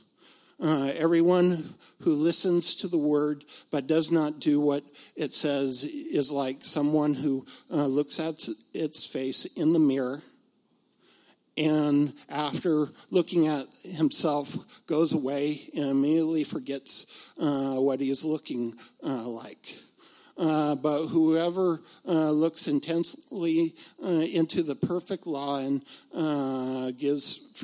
Uh, 0.62 0.92
everyone 0.96 1.58
who 2.02 2.14
listens 2.14 2.76
to 2.76 2.88
the 2.88 2.98
word 2.98 3.44
but 3.72 3.88
does 3.88 4.12
not 4.12 4.40
do 4.40 4.60
what 4.60 4.84
it 5.16 5.34
says 5.34 5.84
is 5.84 6.32
like 6.32 6.64
someone 6.64 7.14
who 7.14 7.46
uh, 7.72 7.86
looks 7.86 8.20
at 8.20 8.48
its 8.74 9.06
face 9.06 9.46
in 9.46 9.74
the 9.74 9.80
mirror 9.80 10.22
and 11.58 12.14
after 12.30 12.90
looking 13.12 13.48
at 13.48 13.66
himself 13.84 14.86
goes 14.88 15.14
away 15.14 15.62
and 15.76 15.86
immediately 15.86 16.44
forgets 16.44 17.34
uh, 17.40 17.76
what 17.76 18.00
he 18.00 18.10
is 18.10 18.26
looking 18.26 18.74
uh, 19.04 19.28
like. 19.28 19.76
Uh, 20.36 20.74
but 20.76 21.06
whoever 21.08 21.80
uh, 22.08 22.32
looks 22.32 22.68
intensely 22.68 23.76
uh, 24.04 24.08
into 24.08 24.64
the 24.64 24.76
perfect 24.76 25.28
law 25.28 25.60
and 25.60 25.84
uh, 26.16 26.90
gives 26.98 27.64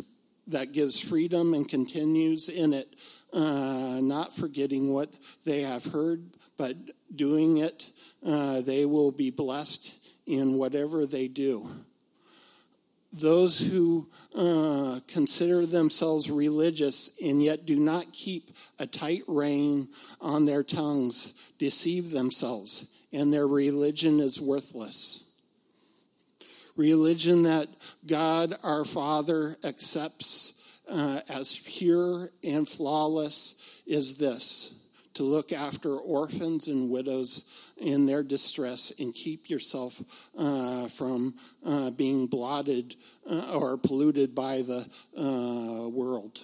that 0.50 0.72
gives 0.72 1.00
freedom 1.00 1.54
and 1.54 1.68
continues 1.68 2.50
in 2.50 2.74
it 2.74 2.96
not 3.34 4.36
forgetting 4.36 4.94
what 4.94 5.10
they 5.46 5.62
have 5.62 5.86
heard 5.86 6.24
but 6.58 6.76
doing 7.16 7.58
it 7.58 7.92
they 8.22 8.86
will 8.86 9.12
be 9.12 9.32
blessed 9.32 9.96
in 10.26 10.58
whatever 10.58 11.06
they 11.06 11.28
do 11.28 11.70
those 13.12 13.60
who 13.60 14.08
uh, 14.36 15.00
consider 15.08 15.66
themselves 15.66 16.30
religious 16.30 17.10
and 17.24 17.42
yet 17.42 17.66
do 17.66 17.80
not 17.80 18.12
keep 18.14 18.52
a 18.78 18.86
tight 18.86 19.24
rein 19.28 19.88
on 20.22 20.46
their 20.46 20.64
tongues 20.64 21.34
deceive 21.58 22.12
themselves, 22.12 22.86
and 23.12 23.34
their 23.34 23.48
religion 23.48 24.20
is 24.20 24.40
worthless. 24.40 25.26
Religion 26.80 27.44
that 27.44 27.68
God 28.08 28.56
our 28.64 28.86
Father 28.86 29.58
accepts 29.66 30.54
uh, 30.90 31.20
as 31.28 31.60
pure 31.66 32.30
and 32.42 32.68
flawless 32.68 33.82
is 33.86 34.16
this 34.16 34.74
to 35.16 35.24
look 35.24 35.52
after 35.52 35.98
orphans 35.98 36.70
and 36.70 36.90
widows 36.90 37.74
in 37.76 38.06
their 38.06 38.24
distress 38.24 38.94
and 38.98 39.14
keep 39.14 39.50
yourself 39.50 40.02
uh, 40.38 40.88
from 40.88 41.36
uh, 41.66 41.90
being 41.92 42.28
blotted 42.28 42.96
uh, 43.30 43.58
or 43.60 43.76
polluted 43.78 44.34
by 44.34 44.62
the 44.62 44.88
uh, 45.18 45.90
world. 45.90 46.42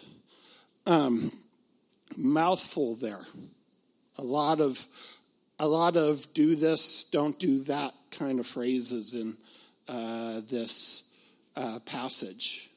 Um, 0.85 1.31
mouthful 2.17 2.95
there. 2.95 3.25
A 4.17 4.21
lot 4.21 4.59
of 4.59 4.85
a 5.59 5.67
lot 5.67 5.95
of 5.95 6.27
do 6.33 6.57
this, 6.57 7.05
don't 7.05 7.39
do 7.39 7.63
that 7.63 7.93
kind 8.11 8.41
of 8.41 8.45
phrases 8.45 9.13
in 9.13 9.37
uh, 9.87 10.41
this 10.49 11.03
uh, 11.55 11.79
passage. 11.85 12.69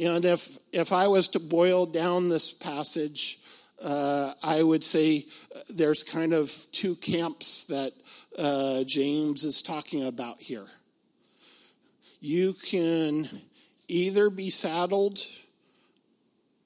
And 0.00 0.24
if 0.24 0.58
if 0.72 0.92
I 0.92 1.08
was 1.08 1.28
to 1.28 1.40
boil 1.40 1.86
down 1.86 2.28
this 2.28 2.52
passage 2.52 3.38
uh, 3.82 4.32
I 4.42 4.62
would 4.62 4.82
say 4.82 5.26
uh, 5.54 5.60
there's 5.68 6.04
kind 6.04 6.32
of 6.32 6.50
two 6.72 6.96
camps 6.96 7.64
that 7.64 7.92
uh, 8.38 8.84
James 8.84 9.44
is 9.44 9.62
talking 9.62 10.06
about 10.06 10.40
here. 10.40 10.66
You 12.20 12.54
can 12.54 13.28
either 13.88 14.30
be 14.30 14.48
saddled 14.48 15.20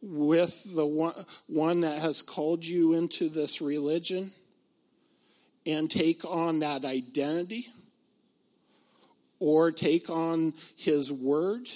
with 0.00 0.76
the 0.76 0.86
one, 0.86 1.14
one 1.48 1.80
that 1.80 1.98
has 1.98 2.22
called 2.22 2.64
you 2.64 2.94
into 2.94 3.28
this 3.28 3.60
religion 3.60 4.30
and 5.66 5.90
take 5.90 6.24
on 6.24 6.60
that 6.60 6.84
identity, 6.84 7.66
or 9.40 9.72
take 9.72 10.10
on 10.10 10.54
his 10.76 11.12
word, 11.12 11.68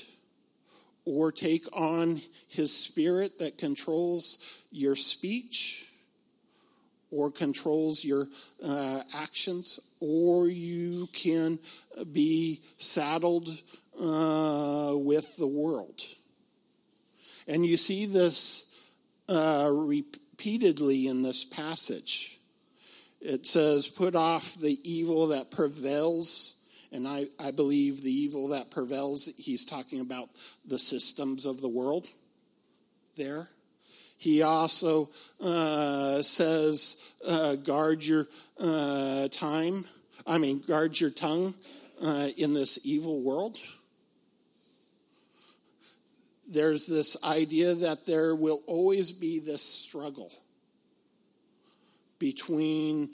or 1.05 1.33
take 1.33 1.67
on 1.73 2.21
his 2.49 2.77
spirit 2.77 3.39
that 3.39 3.59
controls 3.59 4.63
your 4.71 4.97
speech 4.97 5.93
or 7.13 7.31
controls 7.31 8.05
your 8.05 8.27
uh, 8.65 9.03
actions, 9.15 9.79
or 10.01 10.49
you 10.49 11.07
can 11.13 11.59
be 12.11 12.61
saddled 12.79 13.49
uh, 14.03 14.95
with 14.97 15.37
the 15.37 15.47
world. 15.47 16.01
And 17.47 17.67
you 17.67 17.77
see 17.77 18.07
this 18.07 18.65
uh, 19.29 19.69
repeatedly 19.71 21.07
in 21.07 21.23
this 21.23 21.45
passage. 21.45 22.41
It 23.21 23.47
says, 23.47 23.89
Put 23.89 24.17
off 24.17 24.55
the 24.55 24.79
evil 24.83 25.29
that 25.29 25.51
prevails. 25.51 26.55
And 26.93 27.09
I, 27.09 27.27
I 27.41 27.51
believe 27.51 28.03
the 28.03 28.13
evil 28.13 28.49
that 28.49 28.71
prevails, 28.71 29.31
he's 29.39 29.65
talking 29.65 30.01
about 30.01 30.29
the 30.67 30.79
systems 30.79 31.47
of 31.47 31.63
the 31.63 31.69
world 31.69 32.07
there. 33.17 33.49
He 34.19 34.43
also 34.43 35.11
uh, 35.43 36.21
says, 36.23 37.15
uh, 37.27 37.57
guard 37.57 38.05
your 38.05 38.29
uh, 38.61 39.29
time, 39.29 39.85
I 40.27 40.39
mean, 40.39 40.61
guard 40.61 41.01
your 41.01 41.11
tongue 41.11 41.55
uh, 42.01 42.29
in 42.37 42.53
this 42.53 42.79
evil 42.85 43.23
world. 43.23 43.59
There's 46.49 46.87
this 46.87 47.17
idea 47.25 47.75
that 47.75 48.07
there 48.07 48.37
will 48.37 48.61
always 48.67 49.13
be 49.13 49.41
this 49.41 49.63
struggle 49.63 50.31
between 52.19 53.11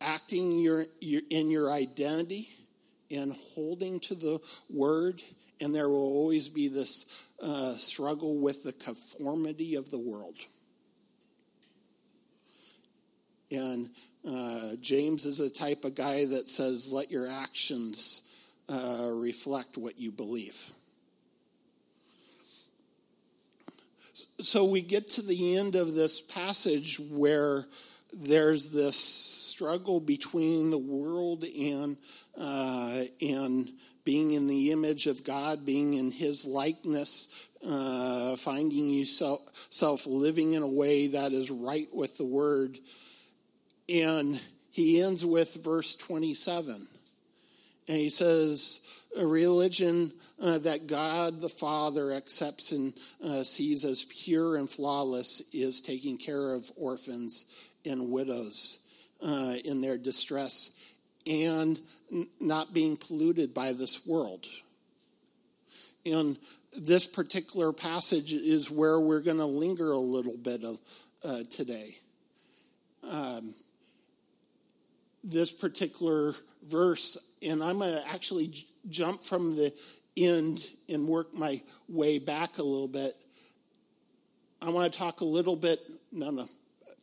acting 0.00 0.60
your, 0.60 0.84
your, 1.00 1.22
in 1.30 1.50
your 1.50 1.72
identity 1.72 2.48
and 3.12 3.32
holding 3.54 4.00
to 4.00 4.14
the 4.14 4.40
word, 4.70 5.22
and 5.60 5.74
there 5.74 5.88
will 5.88 5.96
always 5.96 6.48
be 6.48 6.68
this 6.68 7.26
uh, 7.42 7.72
struggle 7.72 8.38
with 8.38 8.64
the 8.64 8.72
conformity 8.72 9.74
of 9.74 9.90
the 9.90 9.98
world. 9.98 10.38
And 13.50 13.90
uh, 14.26 14.76
James 14.80 15.26
is 15.26 15.40
a 15.40 15.50
type 15.50 15.84
of 15.84 15.94
guy 15.94 16.24
that 16.24 16.48
says, 16.48 16.90
let 16.90 17.10
your 17.10 17.28
actions 17.28 18.22
uh, 18.68 19.10
reflect 19.12 19.76
what 19.76 19.98
you 19.98 20.10
believe. 20.10 20.70
So 24.40 24.64
we 24.64 24.80
get 24.80 25.08
to 25.10 25.22
the 25.22 25.56
end 25.58 25.76
of 25.76 25.94
this 25.94 26.20
passage 26.20 26.98
where 26.98 27.66
there's 28.12 28.70
this 28.70 28.96
struggle 28.96 30.00
between 30.00 30.70
the 30.70 30.78
world 30.78 31.44
and, 31.44 31.96
uh, 32.36 33.04
and 33.20 33.70
being 34.04 34.32
in 34.32 34.46
the 34.46 34.72
image 34.72 35.06
of 35.06 35.24
God, 35.24 35.64
being 35.64 35.94
in 35.94 36.10
His 36.10 36.44
likeness, 36.44 37.48
uh, 37.66 38.36
finding 38.36 38.88
yourself 38.88 40.06
living 40.06 40.54
in 40.54 40.62
a 40.62 40.68
way 40.68 41.08
that 41.08 41.32
is 41.32 41.50
right 41.50 41.86
with 41.92 42.18
the 42.18 42.26
Word. 42.26 42.78
And 43.88 44.40
he 44.70 45.02
ends 45.02 45.24
with 45.24 45.62
verse 45.62 45.94
27. 45.94 46.86
And 47.88 47.96
he 47.96 48.10
says, 48.10 48.80
A 49.18 49.26
religion 49.26 50.12
uh, 50.40 50.58
that 50.58 50.86
God 50.86 51.40
the 51.40 51.48
Father 51.48 52.12
accepts 52.12 52.72
and 52.72 52.94
uh, 53.22 53.42
sees 53.42 53.84
as 53.84 54.04
pure 54.04 54.56
and 54.56 54.68
flawless 54.68 55.42
is 55.52 55.80
taking 55.80 56.16
care 56.16 56.54
of 56.54 56.70
orphans 56.76 57.71
and 57.84 58.10
widows 58.10 58.80
uh, 59.26 59.54
in 59.64 59.80
their 59.80 59.98
distress 59.98 60.70
and 61.26 61.80
not 62.40 62.74
being 62.74 62.96
polluted 62.96 63.54
by 63.54 63.72
this 63.72 64.06
world. 64.06 64.46
And 66.04 66.36
this 66.76 67.06
particular 67.06 67.72
passage 67.72 68.32
is 68.32 68.70
where 68.70 68.98
we're 68.98 69.20
going 69.20 69.38
to 69.38 69.46
linger 69.46 69.92
a 69.92 69.98
little 69.98 70.36
bit 70.36 70.64
of, 70.64 70.80
uh, 71.24 71.42
today. 71.48 71.96
Um, 73.08 73.54
this 75.22 75.52
particular 75.52 76.34
verse, 76.68 77.16
and 77.40 77.62
I'm 77.62 77.78
going 77.78 77.94
to 77.94 78.08
actually 78.08 78.48
j- 78.48 78.66
jump 78.88 79.22
from 79.22 79.54
the 79.54 79.72
end 80.16 80.64
and 80.88 81.06
work 81.06 81.32
my 81.32 81.60
way 81.88 82.18
back 82.18 82.58
a 82.58 82.62
little 82.62 82.88
bit. 82.88 83.14
I 84.60 84.70
want 84.70 84.92
to 84.92 84.98
talk 84.98 85.20
a 85.20 85.24
little 85.24 85.56
bit, 85.56 85.80
no, 86.10 86.30
no, 86.30 86.46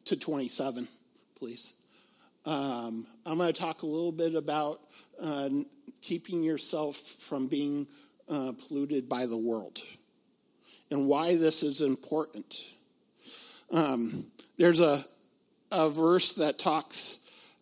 to 0.09 0.17
27, 0.17 0.87
please. 1.37 1.75
Um, 2.43 3.05
I'm 3.27 3.37
going 3.37 3.53
to 3.53 3.59
talk 3.59 3.83
a 3.83 3.85
little 3.85 4.11
bit 4.11 4.33
about 4.33 4.81
uh, 5.21 5.49
keeping 6.01 6.41
yourself 6.41 6.95
from 6.95 7.45
being 7.45 7.85
uh, 8.27 8.53
polluted 8.57 9.07
by 9.07 9.27
the 9.27 9.37
world 9.37 9.83
and 10.89 11.05
why 11.05 11.35
this 11.35 11.61
is 11.61 11.81
important. 11.81 12.55
Um, 13.71 14.25
there's 14.57 14.79
a, 14.79 14.99
a 15.71 15.91
verse 15.91 16.33
that 16.33 16.57
talks 16.57 17.19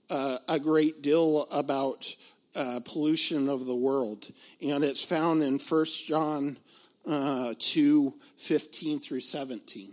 uh, 0.09 0.37
a 0.47 0.57
great 0.57 1.01
deal 1.01 1.47
about 1.51 2.15
uh, 2.55 2.79
pollution 2.85 3.49
of 3.49 3.65
the 3.65 3.75
world, 3.75 4.31
and 4.61 4.85
it's 4.85 5.03
found 5.03 5.43
in 5.43 5.59
1 5.59 5.85
John 6.07 6.57
uh, 7.05 7.55
2 7.59 8.13
15 8.37 8.99
through 8.99 9.19
17. 9.19 9.89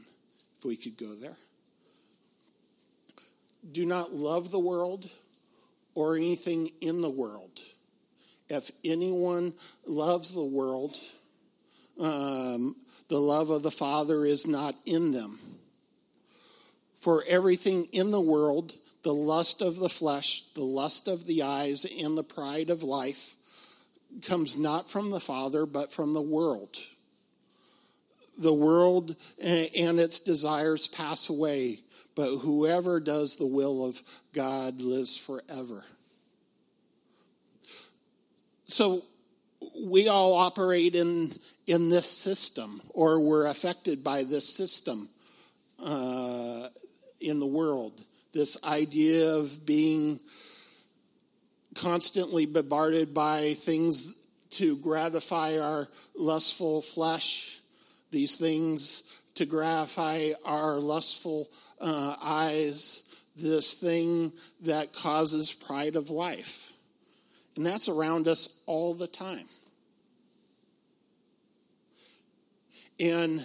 If 0.57 0.65
we 0.65 0.77
could 0.77 0.97
go 0.97 1.15
there. 1.15 1.37
Do 3.71 3.87
not 3.87 4.15
love 4.15 4.51
the 4.51 4.59
world 4.59 5.11
or 5.95 6.17
anything 6.17 6.71
in 6.81 7.01
the 7.01 7.11
world. 7.11 7.61
If 8.49 8.71
anyone 8.85 9.55
loves 9.87 10.35
the 10.35 10.45
world, 10.45 10.97
um, 11.99 12.77
the 13.09 13.19
love 13.19 13.51
of 13.51 13.63
the 13.63 13.71
Father 13.71 14.25
is 14.25 14.47
not 14.47 14.75
in 14.85 15.13
them. 15.13 15.39
For 16.95 17.25
everything 17.27 17.87
in 17.93 18.11
the 18.11 18.21
world, 18.21 18.75
the 19.03 19.15
lust 19.15 19.61
of 19.61 19.77
the 19.77 19.89
flesh, 19.89 20.43
the 20.55 20.65
lust 20.65 21.09
of 21.09 21.27
the 21.27 21.43
eyes, 21.43 21.85
and 21.85 22.17
the 22.17 22.25
pride 22.25 22.71
of 22.71 22.83
life, 22.83 23.37
comes 24.27 24.57
not 24.57 24.91
from 24.91 25.11
the 25.11 25.21
Father, 25.21 25.67
but 25.67 25.93
from 25.93 26.15
the 26.15 26.23
world. 26.23 26.77
The 28.39 28.55
world 28.55 29.15
and 29.43 30.01
its 30.01 30.19
desires 30.21 30.87
pass 30.87 31.29
away, 31.29 31.81
but 32.15 32.39
whoever 32.39 33.01
does 33.01 33.37
the 33.37 33.47
will 33.47 33.85
of 33.85 34.03
God 34.33 34.81
lives 34.81 35.17
forever. 35.17 35.85
So 38.67 39.03
we 39.85 40.09
all 40.09 40.35
operate 40.35 40.95
in, 40.95 41.31
in 41.67 41.89
this 41.89 42.11
system, 42.11 42.81
or 42.91 43.21
we're 43.21 43.47
affected 43.47 44.05
by 44.05 44.25
this 44.25 44.49
system 44.49 45.09
uh, 45.85 46.69
in 47.21 47.41
the 47.41 47.47
world. 47.47 48.05
This 48.33 48.63
idea 48.65 49.35
of 49.35 49.65
being 49.65 50.21
constantly 51.75 52.47
bombarded 52.47 53.15
by 53.15 53.55
things 53.55 54.15
to 54.51 54.77
gratify 54.77 55.59
our 55.59 55.89
lustful 56.17 56.81
flesh, 56.81 57.61
these 58.11 58.37
things 58.37 59.03
to 59.35 59.47
gratify 59.47 60.31
our 60.45 60.79
lustful 60.79 61.49
uh, 61.85 62.17
eyes, 62.23 63.03
this 63.37 63.75
thing 63.75 64.33
that 64.63 64.95
causes 64.95 65.53
pride 65.53 65.97
of 65.97 66.09
life. 66.09 66.73
And 67.57 67.65
that's 67.65 67.89
around 67.89 68.27
us 68.27 68.63
all 68.67 68.95
the 68.95 69.07
time. 69.07 69.47
And, 72.99 73.45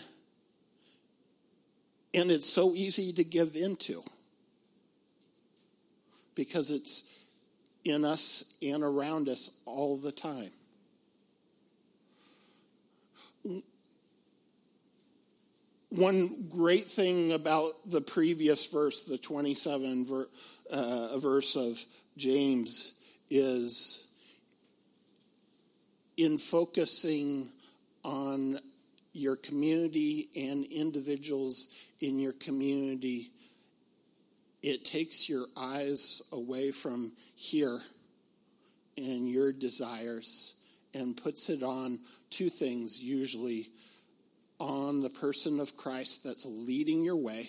and 2.13 2.31
it's 2.31 2.50
so 2.50 2.74
easy 2.74 3.12
to 3.13 3.24
give 3.24 3.55
into 3.55 4.03
because 6.34 6.72
it's 6.72 7.03
in 7.84 8.05
us 8.05 8.55
and 8.62 8.84
around 8.84 9.27
us 9.27 9.51
all 9.65 9.98
the 9.98 10.12
time. 10.13 10.51
One 15.89 16.48
great 16.50 16.86
thing 16.86 17.31
about 17.31 17.74
the 17.89 18.01
previous 18.01 18.67
verse, 18.67 19.03
the 19.03 19.17
27 19.17 20.05
ver, 20.05 20.29
uh, 20.72 21.17
verse 21.17 21.55
of 21.55 21.84
James, 22.15 22.93
is 23.30 24.08
in 26.15 26.38
focusing 26.38 27.49
on 28.04 28.60
your 29.13 29.36
community 29.36 30.30
and 30.36 30.65
individuals 30.65 31.67
in 32.02 32.19
your 32.19 32.34
community, 32.34 33.32
it 34.62 34.86
takes 34.86 35.28
your 35.28 35.47
eyes 35.58 36.21
away 36.32 36.71
from 36.71 37.13
here 37.36 37.82
and 38.97 39.28
your 39.30 39.52
desires 39.52 40.54
and 40.93 41.17
puts 41.17 41.49
it 41.49 41.63
on 41.63 41.99
two 42.30 42.49
things 42.49 42.99
usually 42.99 43.69
on 44.60 45.02
the 45.02 45.10
person 45.10 45.60
of 45.60 45.76
Christ 45.78 46.24
that's 46.24 46.45
leading 46.45 47.04
your 47.04 47.15
way 47.15 47.48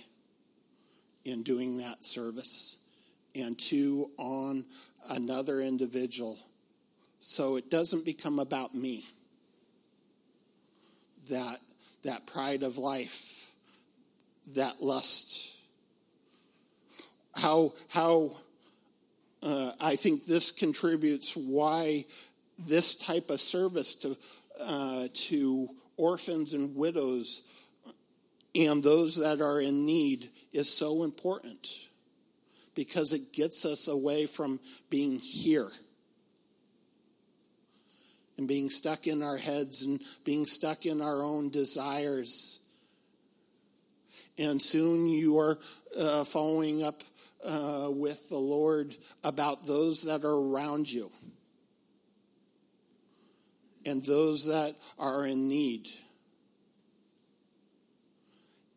in 1.25 1.42
doing 1.42 1.79
that 1.79 2.05
service, 2.05 2.79
and 3.35 3.59
two, 3.59 4.11
on 4.16 4.64
another 5.11 5.61
individual. 5.61 6.38
So 7.20 7.57
it 7.57 7.70
doesn't 7.70 8.05
become 8.05 8.38
about 8.38 8.75
me. 8.75 9.05
That, 11.29 11.59
that 12.05 12.27
pride 12.27 12.62
of 12.62 12.79
life, 12.79 13.53
that 14.55 14.83
lust. 14.83 15.57
How, 17.37 17.75
how 17.88 18.37
uh, 19.42 19.73
I 19.81 19.96
think 19.96 20.25
this 20.25 20.51
contributes 20.51 21.37
why 21.37 22.07
this 22.59 22.94
type 22.94 23.31
of 23.31 23.40
service 23.40 23.94
to, 23.96 24.16
uh, 24.59 25.09
to 25.12 25.68
orphans 26.01 26.55
and 26.55 26.75
widows 26.75 27.43
and 28.55 28.83
those 28.83 29.17
that 29.17 29.41
are 29.41 29.61
in 29.61 29.87
need 29.87 30.29
is 30.53 30.69
so 30.69 31.05
important 31.05 31.89
because 32.75 33.13
it 33.13 33.33
gets 33.33 33.65
us 33.65 33.89
away 33.89 34.27
from 34.27 34.59
being 34.89 35.19
here 35.19 35.71
and 38.37 38.49
being 38.49 38.71
stuck 38.71 39.07
in 39.07 39.23
our 39.23 39.37
heads 39.37 39.83
and 39.83 40.03
being 40.25 40.47
stuck 40.47 40.87
in 40.87 41.01
our 41.01 41.23
own 41.23 41.51
desires. 41.51 42.59
And 44.39 44.61
soon 44.61 45.07
you 45.07 45.39
are 45.39 45.59
uh, 45.99 46.25
following 46.25 46.83
up 46.83 47.03
uh, 47.47 47.89
with 47.91 48.29
the 48.31 48.39
Lord 48.39 48.97
about 49.23 49.67
those 49.67 50.03
that 50.05 50.25
are 50.25 50.35
around 50.35 50.91
you 50.91 51.11
and 53.87 54.03
those 54.05 54.47
that 54.47 54.75
are 54.99 55.27
in 55.27 55.49
need. 55.49 55.88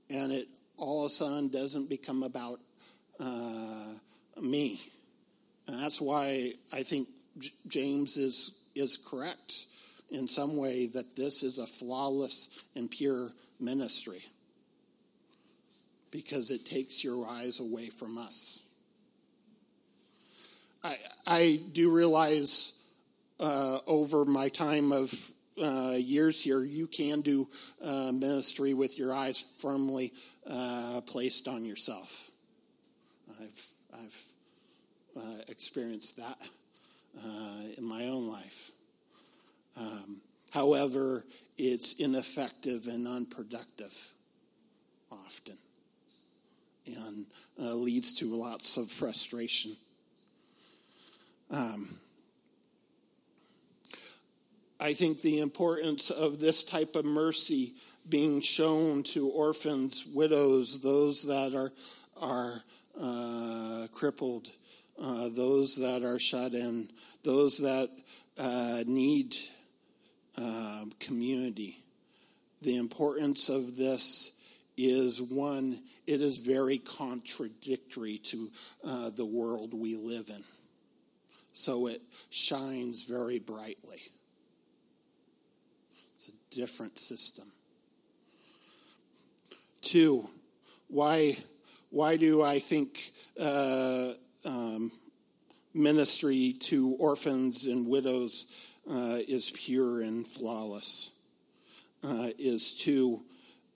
And 0.10 0.32
it 0.32 0.48
all 0.78 1.06
of 1.06 1.08
a 1.08 1.10
sudden 1.10 1.50
doesn't 1.50 1.89
become 1.89 2.24
about 2.24 2.60
uh, 3.20 3.94
me. 4.42 4.80
And 5.68 5.82
that's 5.82 6.02
why 6.02 6.52
I 6.74 6.84
think 6.84 7.08
J- 7.38 7.52
James 7.68 8.18
is, 8.18 8.58
is 8.76 8.98
correct 8.98 9.68
in 10.12 10.28
some 10.28 10.58
way 10.58 10.88
that 10.88 11.16
this 11.16 11.44
is 11.44 11.58
a 11.58 11.66
flawless 11.66 12.63
and 12.76 12.89
pure 12.89 13.32
ministry 13.60 14.20
because 16.12 16.52
it 16.52 16.66
takes 16.66 17.04
your 17.04 17.26
eyes 17.28 17.60
away 17.60 17.88
from 17.88 18.18
us. 18.18 18.62
I, 20.84 20.98
I 21.26 21.62
do 21.72 21.92
realize 21.92 22.74
uh, 23.43 23.79
over 23.88 24.23
my 24.23 24.47
time 24.47 24.93
of 24.93 25.13
uh, 25.62 25.95
years 25.97 26.41
here, 26.41 26.62
you 26.62 26.88
can 26.88 27.21
do 27.21 27.47
uh, 27.84 28.12
ministry 28.13 28.73
with 28.73 28.97
your 28.97 29.13
eyes 29.13 29.41
firmly 29.60 30.13
uh, 30.49 31.01
placed 31.06 31.47
on 31.47 31.65
yourself. 31.65 32.32
I've, 33.41 33.67
I've 33.93 34.25
uh, 35.17 35.41
experienced 35.49 36.17
that 36.17 36.49
uh, 37.17 37.62
in 37.77 37.84
my 37.84 38.06
own 38.06 38.27
life. 38.27 38.71
Um, 39.79 40.21
however, 40.53 41.25
it's 41.58 41.93
ineffective 41.93 42.88
and 42.88 43.08
unproductive 43.08 44.13
often 45.12 45.58
and 46.86 47.25
leads 47.58 48.13
to 48.15 48.25
lots 48.25 48.77
of 48.77 48.89
frustration. 48.91 49.75
Um, 51.51 51.89
I 54.84 54.91
think 54.91 55.22
the 55.22 55.39
importance 55.39 56.10
of 56.10 56.41
this 56.41 56.65
type 56.65 56.98
of 56.98 57.06
mercy 57.06 57.76
being 58.10 58.41
shown 58.41 59.04
to 59.04 59.30
orphans, 59.30 60.06
widows, 60.06 60.82
those 60.82 61.24
that 61.24 61.56
are 61.56 61.72
are 62.22 62.62
uh, 63.02 63.88
crippled, 63.93 64.50
uh, 65.02 65.30
those 65.30 65.78
that 65.78 66.04
are 66.04 66.19
shut 66.19 66.54
in, 66.54 66.89
those 67.24 67.60
that 67.60 67.89
uh, 68.38 68.84
need 68.86 69.38
um, 70.38 70.91
community. 71.00 71.78
The 72.62 72.76
importance 72.76 73.48
of 73.48 73.78
this 73.78 74.34
is 74.76 75.22
one, 75.22 75.80
it 76.06 76.19
is 76.19 76.39
very 76.39 76.78
contradictory 76.78 78.17
to 78.17 78.52
uh, 78.86 79.12
the 79.15 79.26
world 79.26 79.74
we 79.74 79.96
live 79.96 80.28
in. 80.28 80.43
So 81.54 81.88
it 81.88 82.02
shines 82.30 83.06
very 83.06 83.39
brightly 83.39 84.02
different 86.56 87.00
system. 87.00 87.46
Two, 89.82 90.30
why, 90.88 91.36
why 91.89 92.18
do 92.18 92.42
I 92.42 92.60
think 92.60 93.12
uh, 93.39 94.12
um, 94.46 94.92
ministry 95.74 96.56
to 96.62 96.96
orphans 97.00 97.66
and 97.66 97.88
widows 97.88 98.46
uh, 98.89 99.20
is 99.28 99.52
pure 99.52 100.02
and 100.02 100.26
flawless? 100.26 101.12
Uh, 102.04 102.30
is 102.38 102.78
to 102.80 103.24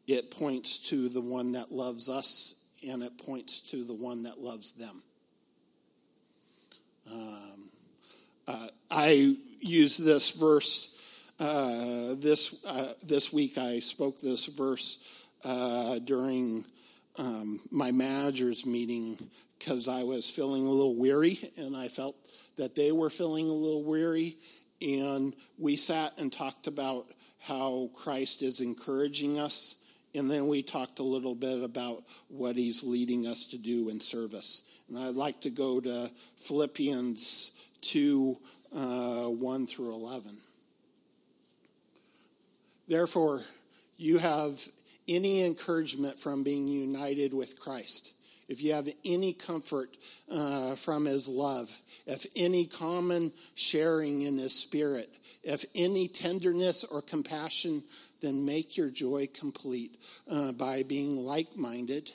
it 0.08 0.32
points 0.32 0.80
to 0.80 1.10
the 1.10 1.22
one 1.22 1.52
that 1.54 1.72
loves 1.72 2.10
us 2.10 2.56
and 2.88 3.04
it 3.04 3.18
points 3.18 3.62
to 3.72 3.84
the 3.84 3.94
one 3.94 4.24
that 4.24 4.40
loves 4.40 4.72
them. 4.74 5.04
Um, 7.12 7.70
uh, 8.48 8.68
I 8.90 9.36
use 9.60 9.98
this 9.98 10.32
verse 10.32 10.97
uh, 11.40 12.16
this 12.16 12.56
uh, 12.66 12.94
this 13.06 13.32
week. 13.32 13.58
I 13.58 13.80
spoke 13.80 14.20
this 14.20 14.46
verse 14.46 15.28
uh, 15.44 16.00
during 16.00 16.66
um, 17.18 17.60
my 17.72 17.92
manager's 17.92 18.66
meeting 18.66 19.18
because 19.58 19.88
I 19.88 20.04
was 20.04 20.30
feeling 20.30 20.66
a 20.66 20.72
little 20.72 20.96
weary, 20.96 21.38
and 21.58 21.76
I 21.76 21.88
felt 21.88 22.16
that 22.58 22.76
they 22.76 22.92
were 22.92 23.10
feeling 23.10 23.48
a 23.48 23.54
little 23.54 23.84
weary, 23.84 24.38
and 24.82 25.34
we 25.58 25.76
sat 25.76 26.14
and 26.18 26.32
talked 26.32 26.68
about 26.68 27.08
how 27.40 27.90
Christ 27.96 28.42
is 28.42 28.62
encouraging 28.62 29.40
us 29.40 29.76
and 30.18 30.32
then 30.32 30.48
we 30.48 30.64
talked 30.64 30.98
a 30.98 31.04
little 31.04 31.36
bit 31.36 31.62
about 31.62 32.04
what 32.28 32.56
he's 32.56 32.84
leading 32.84 33.28
us 33.28 33.46
to 33.48 33.58
do 33.58 33.90
in 33.90 34.00
service. 34.00 34.64
And 34.90 34.98
I'd 34.98 35.16
like 35.16 35.42
to 35.42 35.52
go 35.52 35.80
to 35.80 36.12
Philippians 36.38 37.52
2 37.82 38.38
uh, 38.76 38.80
1 39.26 39.68
through 39.68 39.94
11. 39.94 40.38
Therefore, 42.88 43.42
you 43.98 44.18
have 44.18 44.60
any 45.08 45.44
encouragement 45.46 46.20
from 46.20 46.44
being 46.44 46.68
united 46.68 47.34
with 47.34 47.60
Christ, 47.60 48.14
if 48.48 48.64
you 48.64 48.74
have 48.74 48.88
any 49.04 49.34
comfort 49.34 49.98
uh, 50.32 50.76
from 50.76 51.06
his 51.06 51.28
love, 51.28 51.70
if 52.06 52.26
any 52.36 52.66
common 52.66 53.34
sharing 53.56 54.22
in 54.22 54.38
his 54.38 54.54
spirit, 54.54 55.10
if 55.44 55.66
any 55.76 56.08
tenderness 56.08 56.84
or 56.86 57.02
compassion 57.02 57.84
then 58.22 58.46
make 58.46 58.78
your 58.78 58.90
joy 58.90 59.28
complete 59.34 60.00
uh, 60.32 60.52
by 60.54 60.84
being 60.84 61.18
like 61.18 61.56
minded, 61.56 62.12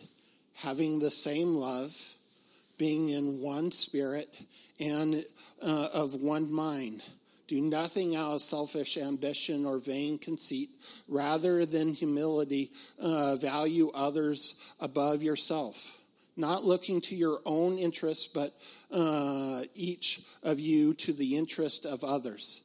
having 0.55 0.99
the 0.99 1.11
same 1.11 1.55
love, 1.55 1.95
being 2.79 3.11
in 3.11 3.41
one 3.41 3.71
spirit, 3.71 4.29
and 4.81 5.25
uh, 5.65 5.89
of 5.95 6.15
one 6.15 6.53
mind. 6.53 7.03
Do 7.49 7.61
nothing 7.61 8.17
out 8.17 8.35
of 8.35 8.43
selfish 8.43 8.97
ambition 8.97 9.67
or 9.67 9.79
vain 9.79 10.19
conceit. 10.19 10.71
Rather 11.09 11.67
than 11.67 11.93
humility, 11.93 12.71
uh, 13.01 13.37
value 13.37 13.91
others 13.95 14.75
above 14.81 15.23
yourself. 15.23 16.01
Not 16.37 16.65
looking 16.65 17.01
to 17.03 17.15
your 17.15 17.41
own 17.45 17.79
interests, 17.79 18.27
but 18.27 18.55
uh, 18.91 19.63
each 19.75 20.23
of 20.43 20.61
you 20.61 20.95
to 20.95 21.13
the 21.13 21.37
interest 21.37 21.85
of 21.85 22.05
others. 22.05 22.63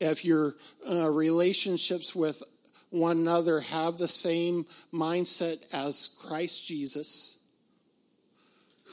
If 0.00 0.24
your 0.24 0.56
uh, 0.90 1.10
relationships 1.10 2.14
with 2.14 2.42
one 2.90 3.18
another 3.18 3.60
have 3.60 3.98
the 3.98 4.08
same 4.08 4.66
mindset 4.92 5.62
as 5.72 6.10
Christ 6.18 6.66
Jesus, 6.66 7.38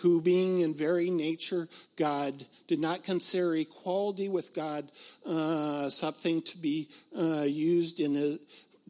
who, 0.02 0.22
being 0.22 0.60
in 0.60 0.74
very 0.74 1.10
nature 1.10 1.68
God, 1.96 2.46
did 2.68 2.80
not 2.80 3.04
consider 3.04 3.56
equality 3.56 4.30
with 4.30 4.54
God 4.54 4.92
uh, 5.26 5.90
something 5.90 6.42
to 6.44 6.58
be 6.58 6.90
uh, 7.18 7.44
used 7.44 8.00
in 8.00 8.16
a, 8.16 8.38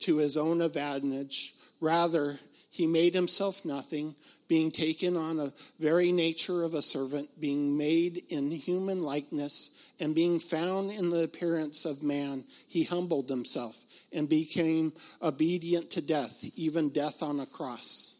to 0.01 0.17
his 0.17 0.37
own 0.37 0.61
advantage. 0.61 1.53
Rather, 1.79 2.37
he 2.69 2.85
made 2.87 3.13
himself 3.13 3.65
nothing, 3.65 4.15
being 4.47 4.71
taken 4.71 5.17
on 5.17 5.39
a 5.39 5.53
very 5.79 6.11
nature 6.11 6.63
of 6.63 6.73
a 6.73 6.81
servant, 6.81 7.29
being 7.39 7.77
made 7.77 8.23
in 8.29 8.51
human 8.51 9.01
likeness, 9.01 9.71
and 9.99 10.15
being 10.15 10.39
found 10.39 10.91
in 10.91 11.09
the 11.09 11.23
appearance 11.23 11.85
of 11.85 12.03
man, 12.03 12.45
he 12.67 12.83
humbled 12.83 13.29
himself 13.29 13.83
and 14.13 14.29
became 14.29 14.93
obedient 15.21 15.91
to 15.91 16.01
death, 16.01 16.45
even 16.55 16.89
death 16.89 17.21
on 17.21 17.39
a 17.39 17.45
cross. 17.45 18.15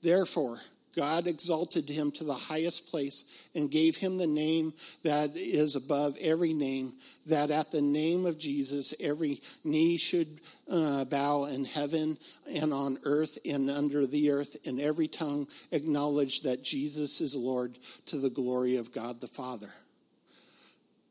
Therefore, 0.00 0.58
God 0.94 1.26
exalted 1.26 1.88
him 1.88 2.10
to 2.12 2.24
the 2.24 2.34
highest 2.34 2.90
place 2.90 3.48
and 3.54 3.70
gave 3.70 3.96
him 3.96 4.18
the 4.18 4.26
name 4.26 4.74
that 5.04 5.36
is 5.36 5.74
above 5.74 6.16
every 6.20 6.52
name, 6.52 6.92
that 7.26 7.50
at 7.50 7.70
the 7.70 7.80
name 7.80 8.26
of 8.26 8.38
Jesus 8.38 8.94
every 9.00 9.40
knee 9.64 9.96
should 9.96 10.28
uh, 10.70 11.04
bow 11.06 11.44
in 11.44 11.64
heaven 11.64 12.18
and 12.54 12.72
on 12.72 12.98
earth 13.04 13.38
and 13.44 13.70
under 13.70 14.06
the 14.06 14.30
earth, 14.30 14.58
and 14.66 14.80
every 14.80 15.08
tongue 15.08 15.48
acknowledge 15.70 16.42
that 16.42 16.62
Jesus 16.62 17.20
is 17.20 17.34
Lord 17.34 17.78
to 18.06 18.18
the 18.18 18.30
glory 18.30 18.76
of 18.76 18.92
God 18.92 19.20
the 19.20 19.28
Father. 19.28 19.72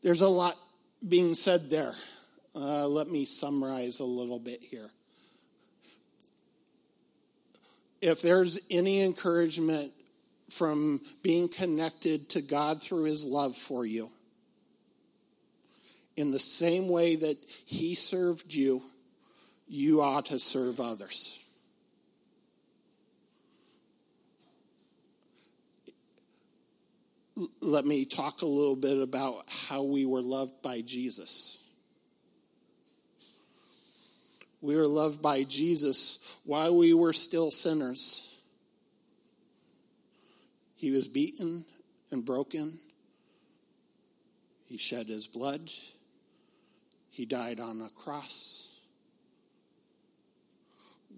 There's 0.03 0.21
a 0.21 0.29
lot 0.29 0.57
being 1.07 1.33
said 1.33 1.69
there. 1.69 1.93
Uh, 2.53 2.87
let 2.87 3.07
me 3.07 3.25
summarize 3.25 3.99
a 3.99 4.05
little 4.05 4.39
bit 4.39 4.61
here 4.61 4.89
if 8.01 8.21
there's 8.21 8.59
any 8.69 9.01
encouragement 9.01 9.93
from 10.49 10.99
being 11.21 11.47
connected 11.47 12.29
to 12.29 12.41
God 12.41 12.81
through 12.81 13.03
his 13.03 13.25
love 13.25 13.55
for 13.55 13.85
you, 13.85 14.09
in 16.17 16.31
the 16.31 16.39
same 16.39 16.89
way 16.89 17.15
that 17.15 17.37
he 17.65 17.95
served 17.95 18.53
you, 18.53 18.81
you 19.67 20.01
ought 20.01 20.25
to 20.25 20.39
serve 20.39 20.79
others. 20.79 21.37
Let 27.61 27.85
me 27.85 28.05
talk 28.05 28.41
a 28.41 28.45
little 28.45 28.75
bit 28.75 29.01
about 29.01 29.45
how 29.47 29.83
we 29.83 30.05
were 30.05 30.21
loved 30.21 30.61
by 30.61 30.81
Jesus. 30.81 31.60
We 34.61 34.75
were 34.75 34.87
loved 34.87 35.21
by 35.21 35.43
Jesus 35.43 36.39
while 36.43 36.77
we 36.77 36.93
were 36.93 37.13
still 37.13 37.49
sinners. 37.49 38.39
He 40.75 40.91
was 40.91 41.07
beaten 41.07 41.65
and 42.11 42.23
broken. 42.23 42.73
He 44.67 44.77
shed 44.77 45.07
his 45.07 45.27
blood. 45.27 45.69
He 47.09 47.25
died 47.25 47.59
on 47.59 47.81
a 47.81 47.89
cross. 47.89 48.79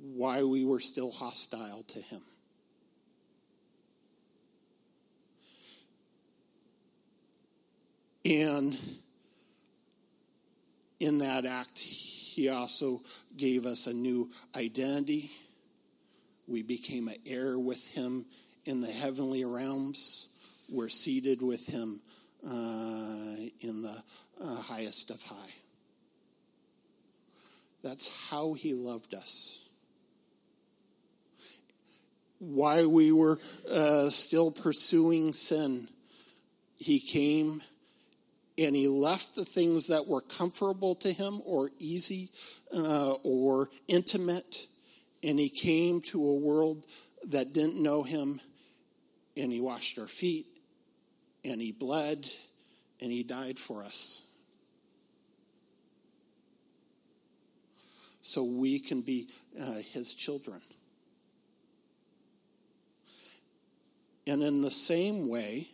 While 0.02 0.50
we 0.50 0.66
were 0.66 0.80
still 0.80 1.12
hostile 1.12 1.84
to 1.84 2.00
him. 2.00 2.22
And 8.26 8.78
in 11.00 11.20
that 11.20 11.46
act, 11.46 11.80
he 12.34 12.50
also 12.50 13.02
gave 13.38 13.66
us 13.66 13.88
a 13.88 13.94
new 13.94 14.30
identity. 14.56 15.32
We 16.48 16.64
became 16.64 17.08
an 17.08 17.18
heir 17.26 17.58
with 17.60 17.94
him 17.94 18.26
in 18.66 18.82
the 18.82 18.92
heavenly 18.92 19.46
realms. 19.46 20.28
We're 20.72 20.90
seated 20.90 21.42
with 21.42 21.66
him 21.68 22.02
uh, 22.46 23.36
in 23.62 23.84
the 23.84 24.04
uh, 24.42 24.56
highest 24.56 25.12
of 25.12 25.22
high. 25.22 25.54
That's 27.84 28.30
how 28.30 28.54
he 28.54 28.74
loved 28.74 29.14
us. 29.14 29.68
While 32.40 32.90
we 32.90 33.12
were 33.12 33.40
uh, 33.70 34.10
still 34.10 34.52
pursuing 34.52 35.34
sin, 35.34 35.88
he 36.78 37.00
came 37.00 37.62
and 38.58 38.76
he 38.76 38.88
left 38.88 39.36
the 39.36 39.46
things 39.46 39.88
that 39.88 40.08
were 40.08 40.22
comfortable 40.22 40.96
to 40.96 41.12
him 41.12 41.42
or 41.46 41.72
easy 41.80 42.30
uh, 42.76 43.14
or 43.24 43.70
intimate, 43.88 44.68
and 45.24 45.40
he 45.40 45.50
came 45.50 46.02
to 46.02 46.24
a 46.24 46.36
world 46.36 46.86
that 47.30 47.54
didn't 47.54 47.82
know 47.82 48.04
him, 48.04 48.40
and 49.36 49.52
he 49.52 49.62
washed 49.62 49.98
our 49.98 50.08
feet, 50.08 50.46
and 51.44 51.62
he 51.62 51.72
bled, 51.72 52.30
and 53.02 53.12
he 53.12 53.24
died 53.24 53.58
for 53.58 53.84
us. 53.84 54.26
So 58.22 58.44
we 58.44 58.80
can 58.80 59.02
be 59.02 59.28
uh, 59.60 59.80
his 59.92 60.14
children. 60.14 60.62
And 64.26 64.42
in 64.42 64.62
the 64.62 64.72
same 64.72 65.28
way, 65.28 65.68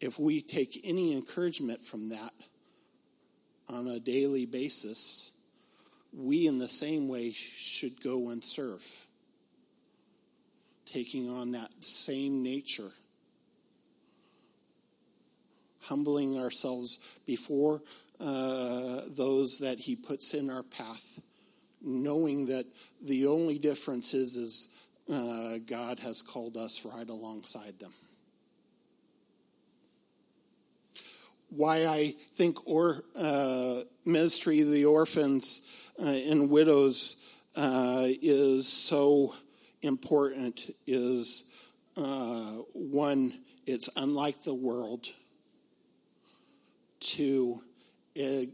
if 0.00 0.18
we 0.18 0.40
take 0.40 0.80
any 0.84 1.12
encouragement 1.12 1.80
from 1.80 2.08
that 2.08 2.32
on 3.68 3.86
a 3.86 4.00
daily 4.00 4.46
basis, 4.46 5.32
we 6.12 6.46
in 6.46 6.58
the 6.58 6.68
same 6.68 7.06
way 7.06 7.30
should 7.30 8.02
go 8.02 8.30
and 8.30 8.42
serve, 8.42 8.84
taking 10.86 11.28
on 11.28 11.52
that 11.52 11.72
same 11.84 12.42
nature, 12.42 12.90
humbling 15.82 16.38
ourselves 16.38 17.18
before 17.26 17.82
uh, 18.18 19.00
those 19.08 19.58
that 19.58 19.78
He 19.78 19.96
puts 19.96 20.34
in 20.34 20.50
our 20.50 20.62
path, 20.62 21.20
knowing 21.82 22.46
that 22.46 22.64
the 23.02 23.26
only 23.26 23.58
difference 23.58 24.14
is, 24.14 24.36
is 24.36 24.68
uh, 25.12 25.58
God 25.66 26.00
has 26.00 26.22
called 26.22 26.56
us 26.56 26.84
right 26.84 27.08
alongside 27.08 27.78
them. 27.78 27.92
Why 31.50 31.86
I 31.86 32.14
think 32.32 32.66
or 32.66 33.04
uh, 33.16 33.82
ministry 34.04 34.60
of 34.60 34.70
the 34.70 34.84
orphans 34.84 35.92
uh, 36.00 36.06
and 36.06 36.48
widows 36.48 37.16
uh, 37.56 38.06
is 38.06 38.68
so 38.68 39.34
important 39.82 40.74
is 40.86 41.44
uh, 41.96 42.62
one, 42.72 43.32
it's 43.66 43.90
unlike 43.96 44.42
the 44.42 44.54
world. 44.54 45.08
Two, 47.00 47.60
it 48.14 48.50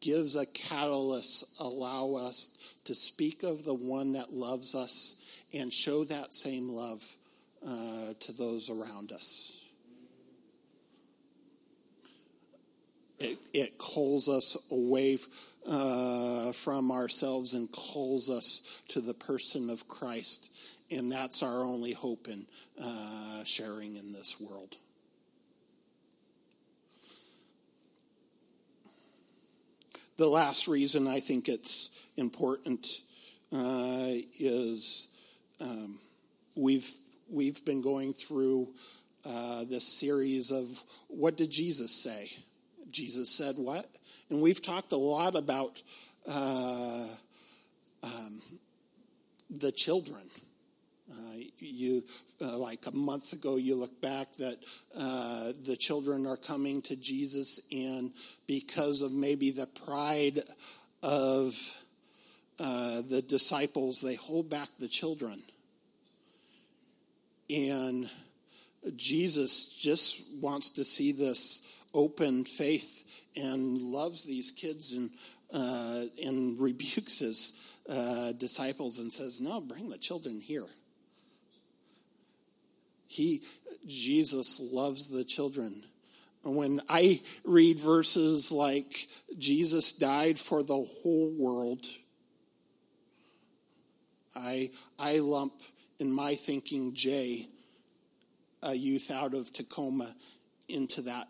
gives 0.00 0.36
a 0.36 0.46
catalyst, 0.46 1.60
allow 1.60 2.14
us 2.14 2.74
to 2.84 2.94
speak 2.94 3.42
of 3.42 3.64
the 3.64 3.74
one 3.74 4.12
that 4.12 4.32
loves 4.32 4.74
us 4.74 5.16
and 5.52 5.72
show 5.72 6.04
that 6.04 6.34
same 6.34 6.68
love 6.68 7.02
uh, 7.66 8.12
to 8.20 8.32
those 8.32 8.70
around 8.70 9.12
us. 9.12 9.63
It, 13.20 13.38
it 13.52 13.78
calls 13.78 14.28
us 14.28 14.56
away 14.70 15.18
uh, 15.68 16.52
from 16.52 16.90
ourselves 16.90 17.54
and 17.54 17.70
calls 17.70 18.28
us 18.28 18.82
to 18.88 19.00
the 19.00 19.14
person 19.14 19.70
of 19.70 19.88
Christ. 19.88 20.50
And 20.90 21.10
that's 21.10 21.42
our 21.42 21.64
only 21.64 21.92
hope 21.92 22.28
in 22.28 22.46
uh, 22.82 23.44
sharing 23.44 23.96
in 23.96 24.12
this 24.12 24.38
world. 24.40 24.76
The 30.16 30.28
last 30.28 30.68
reason 30.68 31.08
I 31.08 31.18
think 31.18 31.48
it's 31.48 31.90
important 32.16 33.00
uh, 33.52 34.12
is 34.38 35.08
um, 35.60 35.98
we've 36.54 36.88
we've 37.28 37.64
been 37.64 37.80
going 37.80 38.12
through 38.12 38.68
uh, 39.26 39.64
this 39.64 39.84
series 39.84 40.52
of 40.52 40.84
what 41.08 41.36
did 41.36 41.50
Jesus 41.50 41.90
say? 41.90 42.28
Jesus 42.94 43.28
said 43.28 43.56
what? 43.58 43.86
And 44.30 44.40
we've 44.40 44.62
talked 44.62 44.92
a 44.92 44.96
lot 44.96 45.34
about 45.34 45.82
uh, 46.30 47.06
um, 48.04 48.40
the 49.50 49.72
children. 49.72 50.22
Uh, 51.10 51.38
you 51.58 52.02
uh, 52.40 52.56
like 52.56 52.86
a 52.86 52.96
month 52.96 53.32
ago, 53.32 53.56
you 53.56 53.74
look 53.74 54.00
back 54.00 54.32
that 54.34 54.56
uh, 54.96 55.52
the 55.64 55.76
children 55.76 56.24
are 56.24 56.36
coming 56.36 56.80
to 56.82 56.96
Jesus, 56.96 57.60
and 57.70 58.12
because 58.46 59.02
of 59.02 59.12
maybe 59.12 59.50
the 59.50 59.66
pride 59.66 60.40
of 61.02 61.84
uh, 62.58 63.02
the 63.02 63.22
disciples, 63.22 64.00
they 64.00 64.14
hold 64.14 64.48
back 64.48 64.68
the 64.78 64.88
children. 64.88 65.42
And 67.50 68.08
Jesus 68.96 69.66
just 69.66 70.26
wants 70.40 70.70
to 70.70 70.84
see 70.84 71.12
this 71.12 71.83
open 71.94 72.44
faith 72.44 73.26
and 73.36 73.80
loves 73.80 74.24
these 74.24 74.50
kids 74.50 74.92
and 74.92 75.10
uh, 75.52 76.04
and 76.24 76.58
rebukes 76.58 77.20
his 77.20 77.76
uh, 77.88 78.32
disciples 78.32 78.98
and 78.98 79.12
says, 79.12 79.40
"No, 79.40 79.60
bring 79.60 79.88
the 79.88 79.98
children 79.98 80.40
here." 80.40 80.66
He, 83.06 83.42
Jesus, 83.86 84.60
loves 84.60 85.08
the 85.08 85.24
children. 85.24 85.84
When 86.42 86.82
I 86.88 87.20
read 87.44 87.78
verses 87.78 88.50
like 88.50 89.06
Jesus 89.38 89.92
died 89.92 90.38
for 90.38 90.62
the 90.62 90.82
whole 90.82 91.32
world, 91.38 91.86
I 94.34 94.70
I 94.98 95.20
lump 95.20 95.54
in 95.98 96.12
my 96.12 96.34
thinking 96.34 96.92
Jay, 96.92 97.46
a 98.62 98.74
youth 98.74 99.10
out 99.10 99.34
of 99.34 99.52
Tacoma, 99.52 100.12
into 100.68 101.02
that 101.02 101.28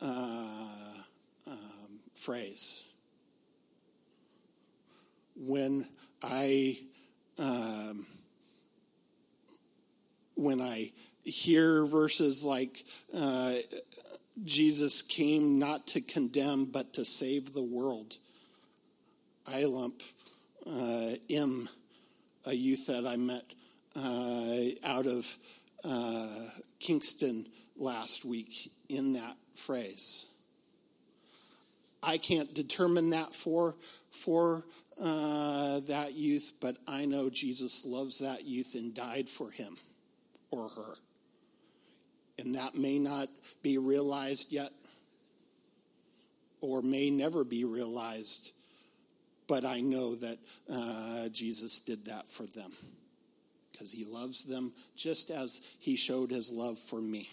uh, 0.00 1.02
um, 1.46 2.00
phrase. 2.14 2.84
When 5.36 5.86
I 6.22 6.78
um, 7.38 8.06
when 10.34 10.60
I 10.60 10.92
hear 11.24 11.84
verses 11.84 12.44
like 12.44 12.84
uh, 13.14 13.54
Jesus 14.44 15.02
came 15.02 15.58
not 15.58 15.86
to 15.88 16.00
condemn 16.00 16.66
but 16.66 16.94
to 16.94 17.04
save 17.04 17.52
the 17.52 17.62
world, 17.62 18.18
I 19.46 19.64
lump 19.64 20.02
uh, 20.66 21.10
M, 21.30 21.68
a 22.46 22.54
youth 22.54 22.86
that 22.86 23.06
I 23.06 23.16
met 23.16 23.54
uh, 23.96 24.64
out 24.84 25.06
of 25.06 25.36
uh, 25.84 26.46
Kingston 26.78 27.46
last 27.76 28.24
week, 28.24 28.70
in 28.88 29.14
that 29.14 29.36
phrase. 29.58 30.30
I 32.02 32.18
can't 32.18 32.54
determine 32.54 33.10
that 33.10 33.34
for 33.34 33.74
for 34.10 34.64
uh, 35.00 35.80
that 35.80 36.14
youth, 36.14 36.54
but 36.60 36.76
I 36.86 37.04
know 37.04 37.30
Jesus 37.30 37.84
loves 37.84 38.18
that 38.20 38.46
youth 38.46 38.74
and 38.74 38.94
died 38.94 39.28
for 39.28 39.50
him 39.50 39.76
or 40.50 40.68
her. 40.68 40.94
And 42.38 42.54
that 42.54 42.74
may 42.74 42.98
not 42.98 43.28
be 43.62 43.78
realized 43.78 44.52
yet, 44.52 44.70
or 46.60 46.82
may 46.82 47.10
never 47.10 47.44
be 47.44 47.64
realized, 47.64 48.52
but 49.46 49.64
I 49.64 49.80
know 49.80 50.14
that 50.14 50.38
uh, 50.72 51.28
Jesus 51.30 51.80
did 51.80 52.06
that 52.06 52.28
for 52.28 52.46
them 52.46 52.72
because 53.70 53.92
he 53.92 54.04
loves 54.04 54.44
them 54.44 54.72
just 54.96 55.30
as 55.30 55.60
he 55.78 55.96
showed 55.96 56.30
his 56.30 56.50
love 56.50 56.78
for 56.78 57.00
me. 57.00 57.28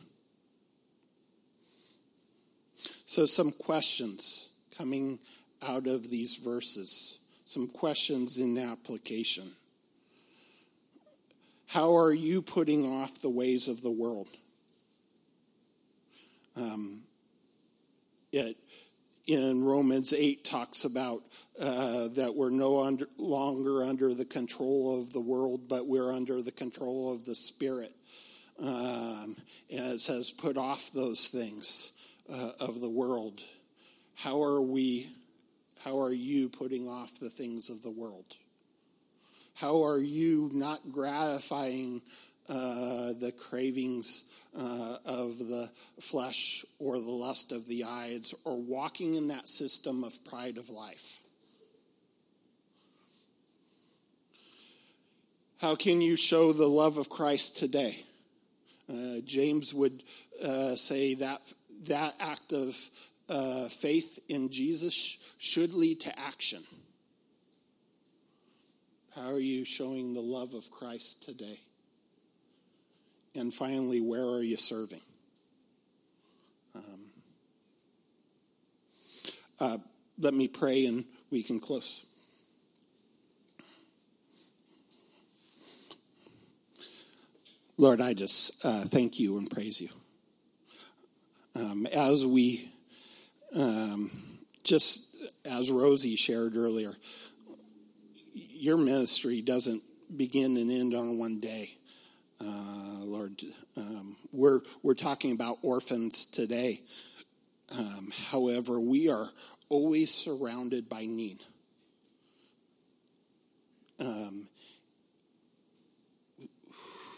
So, 3.05 3.25
some 3.25 3.51
questions 3.51 4.49
coming 4.77 5.19
out 5.61 5.88
of 5.88 6.09
these 6.09 6.38
verses, 6.38 7.19
some 7.45 7.67
questions 7.67 8.38
in 8.38 8.57
application. 8.57 9.51
How 11.67 11.95
are 11.97 12.13
you 12.13 12.41
putting 12.41 12.85
off 12.85 13.21
the 13.21 13.29
ways 13.29 13.67
of 13.67 13.81
the 13.81 13.91
world? 13.91 14.29
Um, 16.55 17.01
it 18.31 18.57
in 19.27 19.63
Romans 19.63 20.13
8 20.13 20.43
talks 20.43 20.85
about 20.85 21.23
uh, 21.59 22.09
that 22.09 22.33
we're 22.35 22.51
no 22.51 22.83
under, 22.83 23.07
longer 23.17 23.83
under 23.83 24.13
the 24.13 24.25
control 24.25 25.01
of 25.01 25.11
the 25.13 25.19
world, 25.19 25.67
but 25.67 25.88
we're 25.88 26.13
under 26.13 26.41
the 26.41 26.51
control 26.51 27.11
of 27.13 27.25
the 27.25 27.33
Spirit. 27.33 27.93
Um, 28.59 29.35
and 29.71 29.93
it 29.93 29.99
says, 29.99 30.31
put 30.31 30.57
off 30.57 30.91
those 30.91 31.27
things 31.27 31.91
uh, 32.31 32.51
of 32.59 32.81
the 32.81 32.89
world. 32.89 33.41
How 34.15 34.41
are 34.41 34.61
we, 34.61 35.07
how 35.83 35.99
are 35.99 36.13
you 36.13 36.49
putting 36.49 36.88
off 36.88 37.19
the 37.19 37.29
things 37.29 37.69
of 37.69 37.83
the 37.83 37.91
world? 37.91 38.38
How 39.55 39.83
are 39.83 39.99
you 39.99 40.49
not 40.53 40.91
gratifying 40.91 42.01
uh, 42.47 43.13
the 43.19 43.33
cravings 43.38 44.25
uh, 44.57 44.97
of 45.05 45.38
the 45.38 45.69
flesh 45.99 46.65
or 46.79 46.99
the 46.99 47.11
lust 47.11 47.51
of 47.51 47.65
the 47.67 47.85
eyes 47.85 48.35
or 48.43 48.61
walking 48.61 49.15
in 49.15 49.29
that 49.29 49.47
system 49.49 50.03
of 50.03 50.23
pride 50.25 50.57
of 50.57 50.69
life? 50.69 51.21
How 55.61 55.75
can 55.75 56.01
you 56.01 56.15
show 56.15 56.51
the 56.51 56.67
love 56.67 56.97
of 56.97 57.09
Christ 57.09 57.57
today? 57.57 58.03
Uh, 58.88 59.21
James 59.25 59.73
would 59.73 60.03
uh, 60.43 60.75
say 60.75 61.15
that 61.15 61.41
that 61.88 62.15
act 62.19 62.54
of 62.54 62.78
uh, 63.30 63.67
faith 63.67 64.19
in 64.30 64.50
Jesus 64.50 65.17
should 65.38 65.74
lead 65.74 66.02
to 66.02 66.19
action. 66.19 66.63
How 69.15 69.32
are 69.32 69.39
you 69.39 69.63
showing 69.63 70.13
the 70.13 70.21
love 70.21 70.54
of 70.54 70.69
Christ 70.71 71.24
today? 71.24 71.60
And 73.34 73.54
finally, 73.54 74.02
where 74.02 74.24
are 74.24 74.43
you 74.43 74.58
serving? 74.58 75.02
Um, 76.76 77.06
uh, 79.60 79.78
let 80.19 80.34
me 80.34 80.48
pray 80.48 80.86
and 80.86 81.06
we 81.32 81.43
can 81.43 81.60
close. 81.60 82.06
Lord, 87.78 88.00
I 88.00 88.13
just 88.13 88.65
uh, 88.65 88.84
thank 88.84 89.19
you 89.19 89.38
and 89.38 89.50
praise 89.50 89.82
you. 89.82 89.89
Um, 91.56 91.86
as 91.88 92.26
we, 92.26 92.70
um, 93.56 94.12
just 94.63 95.15
as 95.46 95.72
Rosie 95.72 96.18
shared 96.18 96.58
earlier, 96.58 96.94
your 98.34 98.76
ministry 98.78 99.41
doesn't 99.41 99.82
begin 100.15 100.58
and 100.58 100.70
end 100.70 100.94
on 100.94 101.18
one 101.18 101.39
day. 101.39 101.78
Uh, 102.41 103.00
Lord, 103.04 103.41
um, 103.78 104.18
we're 104.34 104.60
we're 104.84 104.94
talking 104.94 105.32
about 105.32 105.60
orphans 105.62 106.26
today. 106.26 106.82
Um, 107.78 108.12
however, 108.30 108.80
we 108.80 109.10
are 109.10 109.30
always 109.70 110.13
surrounded 110.13 110.89
by 110.89 111.06
need. 111.06 111.39
Um, 114.00 114.50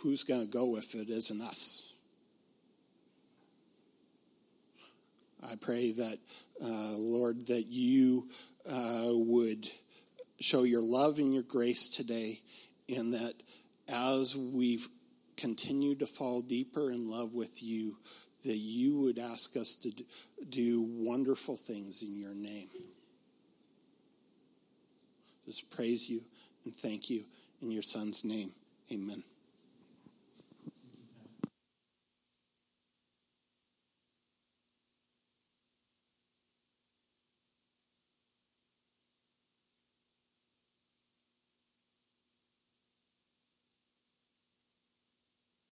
who's 0.02 0.24
going 0.24 0.42
to 0.42 0.48
go 0.48 0.78
if 0.78 0.94
it 0.94 1.10
isn't 1.10 1.42
us? 1.42 1.87
I 5.50 5.56
pray 5.56 5.92
that, 5.94 6.18
uh, 6.62 6.98
Lord, 6.98 7.48
that 7.48 7.66
you 7.68 8.30
uh, 8.70 9.10
would 9.12 9.70
show 10.40 10.64
your 10.64 10.84
love 10.84 11.20
and 11.20 11.34
your 11.34 11.44
grace 11.44 11.90
today, 11.90 12.42
and 12.90 13.14
that 13.14 13.34
as 13.88 14.36
we 14.36 14.80
continue 15.36 15.96
to 15.96 16.06
fall 16.06 16.42
deeper 16.42 16.92
in 16.92 17.10
love 17.10 17.34
with 17.34 17.64
you, 17.64 17.98
that 18.44 18.58
you 18.58 19.00
would 19.00 19.20
ask 19.20 19.56
us 19.56 19.76
to 19.76 19.92
do 20.50 20.82
wonderful 20.82 21.56
things 21.56 22.04
in 22.04 22.16
your 22.16 22.34
name. 22.36 22.70
Just 25.46 25.70
praise 25.70 26.10
you 26.10 26.22
and 26.66 26.76
thank 26.76 27.10
you 27.10 27.24
in 27.62 27.72
your 27.72 27.84
son's 27.84 28.26
name. 28.26 28.52
Amen. 28.92 29.24